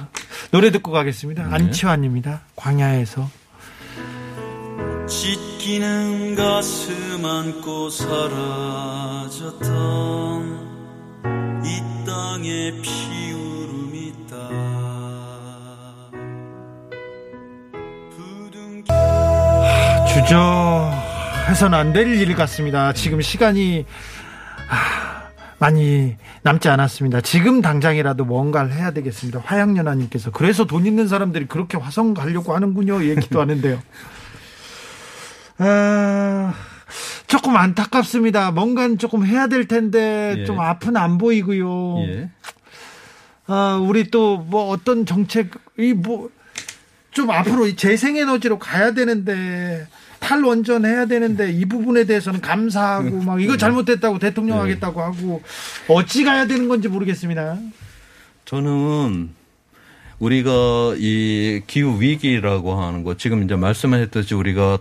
[0.50, 1.46] 노래 듣고 가겠습니다.
[1.46, 1.54] 네.
[1.54, 2.40] 안치환입니다.
[2.56, 3.30] 광야에서
[5.08, 7.88] 찢기는 가슴 안고
[9.62, 10.72] 사라졌던
[11.64, 13.21] 이 땅에 피
[20.32, 22.94] 주저해서는 안될 일 같습니다.
[22.94, 23.84] 지금 시간이
[24.70, 25.28] 아,
[25.58, 27.20] 많이 남지 않았습니다.
[27.20, 29.42] 지금 당장이라도 뭔가를 해야 되겠습니다.
[29.44, 33.04] 화양연화님께서 그래서 돈 있는 사람들이 그렇게 화성 가려고 하는군요.
[33.04, 33.78] 얘기도 하는데요.
[35.58, 36.54] 아,
[37.26, 38.52] 조금 안타깝습니다.
[38.52, 40.44] 뭔가는 조금 해야 될 텐데 예.
[40.46, 41.98] 좀 앞은 안 보이고요.
[42.06, 42.30] 예.
[43.48, 46.30] 아, 우리 또 뭐 어떤 정책이 뭐
[47.12, 49.86] 좀 앞으로 이 재생에너지로 가야 되는데
[50.22, 54.60] 탈원전 해야 되는데 이 부분에 대해서는 감사하고 막 이거 잘못됐다고 대통령 네.
[54.62, 55.42] 하겠다고 하고
[55.88, 57.58] 어찌 가야 되는 건지 모르겠습니다.
[58.44, 59.30] 저는
[60.20, 64.78] 우리가 이 기후 위기라고 하는 거 지금 이제 말씀하셨듯이 우리가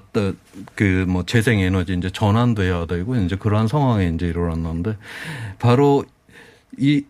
[0.75, 4.97] 그 뭐 재생 에너지 이제 전환도 해야 되고 이제 그러한 상황에 이제 일어났는데
[5.57, 6.05] 바로
[6.77, 7.03] 이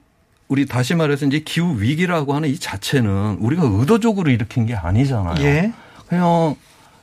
[0.48, 5.44] 우리 다시 말해서 이제 기후 위기라고 하는 이 자체는 우리가 의도적으로 일으킨 게 아니잖아요.
[5.46, 5.74] 예.
[6.08, 6.56] 그냥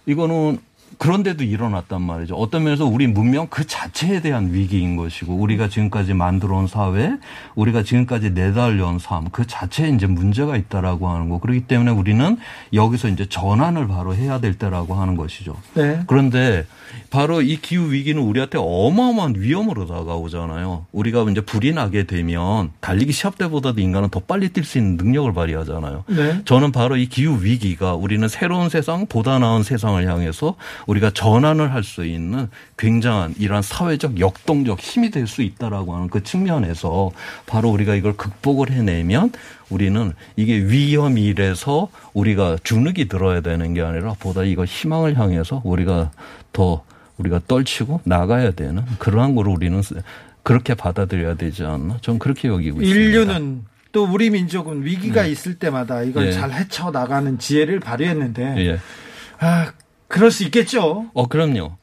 [0.07, 0.59] 이거는
[0.99, 2.35] 그런데도 일어났단 말이죠.
[2.35, 7.13] 어떤 면에서 우리 문명 그 자체에 대한 위기인 것이고 우리가 지금까지 만들어 온 사회,
[7.55, 11.39] 우리가 지금까지 내달려온 삶 그 자체에 이제 문제가 있다라고 하는 거.
[11.39, 12.37] 그렇기 때문에 우리는
[12.73, 15.57] 여기서 이제 전환을 바로 해야 될 때라고 하는 것이죠.
[15.75, 16.01] 네.
[16.07, 16.67] 그런데
[17.11, 20.87] 바로 이 기후 위기는 우리한테 어마어마한 위험으로 다가오잖아요.
[20.93, 25.33] 우리가 이제 불이 나게 되면 달리기 시합 때보다도 인간은 더 빨리 뛸 수 있는 능력을
[25.33, 26.05] 발휘하잖아요.
[26.09, 26.43] 네.
[26.45, 30.57] 저는 바로 이 기후 위기가 우리는 새로운 세상, 보다 나은 세상을 향해서
[30.89, 36.23] 우리가 전환을 할 수 있는 굉장한 이러한 사회적 역동적 힘이 될 수 있다라고 하는 그
[36.23, 37.11] 측면에서
[37.47, 39.31] 바로 우리가 이걸 극복을 해내면
[39.69, 46.11] 우리는 이게 위험이래서 우리가 주눅이 들어야 되는 게 아니라 보다 이거 희망을 향해서 우리가
[46.53, 46.83] 더
[47.19, 49.83] 우리가 떨치고 나가야 되는 그러한 거로 우리는
[50.43, 51.99] 그렇게 받아들여야 되지 않나?
[52.01, 53.01] 저는 그렇게 여기고 있습니다.
[53.01, 56.33] 인류는 또 우리 민족은 위기가 있을 때마다 이걸 예.
[56.33, 58.79] 잘 헤쳐 나가는 지혜를 발휘했는데 예.
[59.41, 59.73] 아
[60.09, 61.11] 그럴 수 있겠죠.
[61.15, 61.78] 어, 그럼요.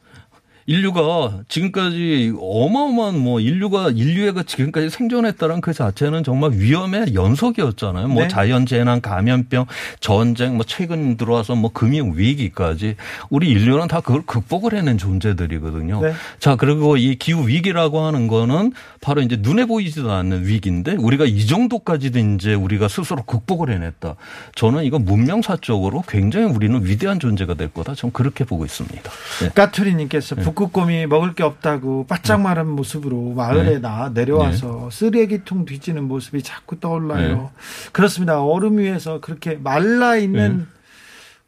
[0.66, 8.08] 인류가 지금까지 어마어마한 뭐 인류가 인류애가 지금까지 생존했다는 그 자체는 정말 위험의 연속이었잖아요.
[8.08, 8.28] 뭐 네.
[8.28, 9.66] 자연 재난, 감염병,
[10.00, 12.96] 전쟁, 뭐 최근 들어와서 뭐 금융 위기까지
[13.30, 16.00] 우리 인류는 다 그걸 극복을 해낸 존재들이거든요.
[16.00, 16.12] 네.
[16.40, 21.46] 자 그리고 이 기후 위기라고 하는 거는 바로 이제 눈에 보이지도 않는 위기인데 우리가 이
[21.46, 24.16] 정도까지도 이제 우리가 스스로 극복을 해냈다.
[24.56, 27.94] 저는 이거 문명사적으로 굉장히 우리는 위대한 존재가 될 거다.
[27.94, 29.10] 저는 그렇게 보고 있습니다.
[29.42, 29.50] 네.
[29.50, 33.78] 까투리님께서 북 극곰이 먹을 게 없다고 바짝 마른 모습으로 마을에 네.
[33.78, 37.50] 나 내려와서 쓰레기통 뒤지는 모습이 자꾸 떠올라요.
[37.92, 38.42] 그렇습니다.
[38.42, 40.64] 얼음 위에서 그렇게 말라 있는 네.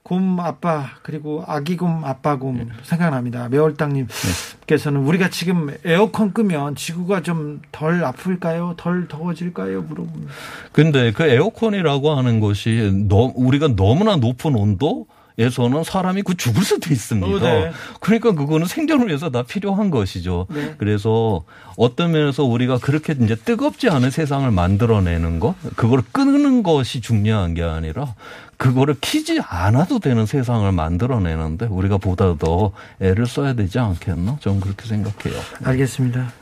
[0.04, 2.66] 곰 아빠 그리고 아기 곰 아빠 곰 네.
[2.82, 3.48] 생각납니다.
[3.48, 8.74] 매월당님께서는 우리가 지금 에어컨 끄면 지구가 좀 덜 아플까요?
[8.76, 9.82] 덜 더워질까요?
[9.82, 10.32] 물어봅니다.
[10.72, 15.06] 근데 그 에어컨이라고 하는 것이 너, 우리가 너무나 높은 온도
[15.39, 17.28] 에서는 사람이 그 죽을 수도 있습니다.
[17.28, 17.72] 어, 네.
[18.01, 20.47] 그러니까 그거는 생존을 위해서 다 필요한 것이죠.
[20.51, 20.74] 네.
[20.78, 21.45] 그래서
[21.76, 27.62] 어떤 면에서 우리가 그렇게 이제 뜨겁지 않은 세상을 만들어내는 것, 그걸 끄는 것이 중요한 게
[27.62, 28.14] 아니라
[28.57, 34.39] 그거를 키지 않아도 되는 세상을 만들어내는데 우리가 보다 더 애를 써야 되지 않겠나?
[34.41, 35.41] 저는 그렇게 생각해요.
[35.62, 36.32] 알겠습니다.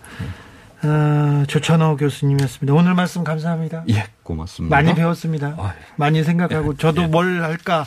[0.88, 2.72] 아, 조찬호 교수님이었습니다.
[2.74, 3.84] 오늘 말씀 감사합니다.
[3.90, 4.74] 예, 고맙습니다.
[4.74, 5.54] 많이 배웠습니다.
[5.58, 5.72] 아유.
[5.96, 7.84] 많이 생각하고 저도 뭘 할까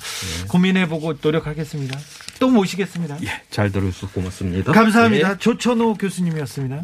[0.49, 1.97] 고민해보고 노력하겠습니다.
[2.39, 3.17] 또 모시겠습니다.
[3.23, 4.71] 예, 잘 들어주셔서 고맙습니다.
[4.71, 5.31] 감사합니다.
[5.31, 5.37] 예.
[5.37, 6.81] 조천호 교수님이었습니다.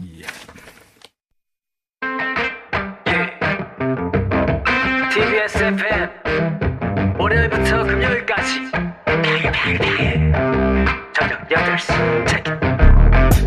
[5.14, 8.72] TBS FM 월요일부터 금요일까지
[11.14, 12.85] 저녁 8시 체크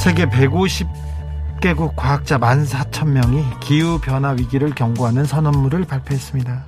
[0.00, 6.64] 세계 150개국 과학자 14,000명이 기후변화 위기를 경고하는 선언문을 발표했습니다.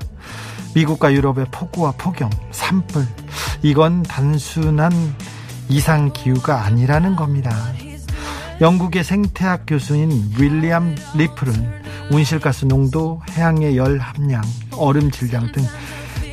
[0.74, 3.06] 미국과 유럽의 폭우와 폭염, 산불,
[3.62, 4.92] 이건 단순한
[5.70, 7.56] 이상 기후가 아니라는 겁니다.
[8.60, 14.42] 영국의 생태학 교수인 윌리엄 리플은 온실가스 농도, 해양의 열 함량,
[14.76, 15.64] 얼음 질량 등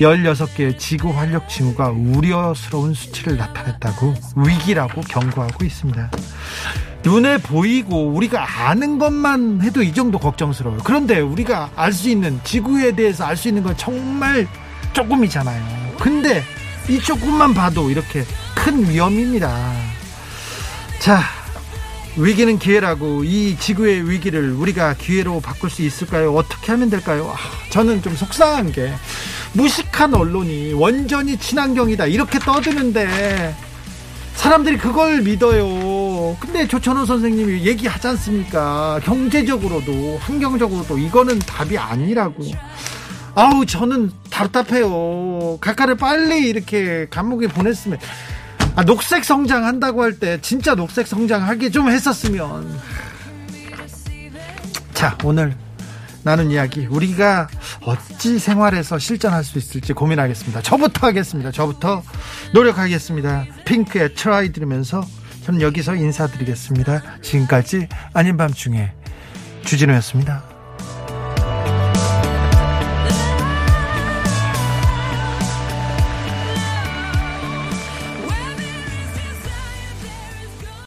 [0.02, 6.12] 16개의 지구 활력 징후가 우려스러운 수치를 나타냈다고 위기라고 경고하고 있습니다.
[7.04, 10.82] 눈에 보이고 우리가 아는 것만 해도 이 정도 걱정스러워요.
[10.84, 14.48] 그런데 우리가 알 수 있는 지구에 대해서 알 수 있는 건 정말
[14.94, 15.96] 조금이잖아요.
[16.00, 16.44] 근데
[16.90, 18.26] 이 조금만 봐도 이렇게
[18.56, 19.74] 큰 위험입니다.
[21.00, 21.22] 자,
[22.18, 26.36] 위기는 기회라고 이 지구의 위기를 우리가 기회로 바꿀 수 있을까요?
[26.36, 27.34] 어떻게 하면 될까요?
[27.34, 27.38] 아,
[27.72, 28.92] 저는 좀 속상한 게
[29.54, 33.56] 무식한 언론이 완전히 친환경이다 이렇게 떠드는데
[34.36, 35.66] 사람들이 그걸 믿어요.
[36.40, 39.00] 근데 조천호 선생님이 얘기하지 않습니까?
[39.04, 42.44] 경제적으로도 환경적으로도 이거는 답이 아니라고.
[43.36, 45.58] 아우 저는 답답해요.
[45.62, 48.00] 각하를 빨리 이렇게 감옥에 보냈으면
[48.76, 52.80] 아, 녹색 성장 한다고 할 때 진짜 녹색 성장 하게 좀 했었으면.
[54.94, 55.56] 자, 오늘
[56.24, 57.48] 나눈 이야기 우리가
[57.86, 60.62] 어찌 생활에서 실전할 수 있을지 고민하겠습니다.
[60.62, 61.52] 저부터 하겠습니다.
[61.52, 62.04] 저부터
[62.54, 63.46] 노력하겠습니다.
[63.66, 65.02] P!nk의 Try 들으면서
[65.50, 67.02] 저는 여기서 인사드리겠습니다.
[67.24, 68.92] 지금까지 아닌 밤중에
[69.66, 70.59] 주진우였습니다.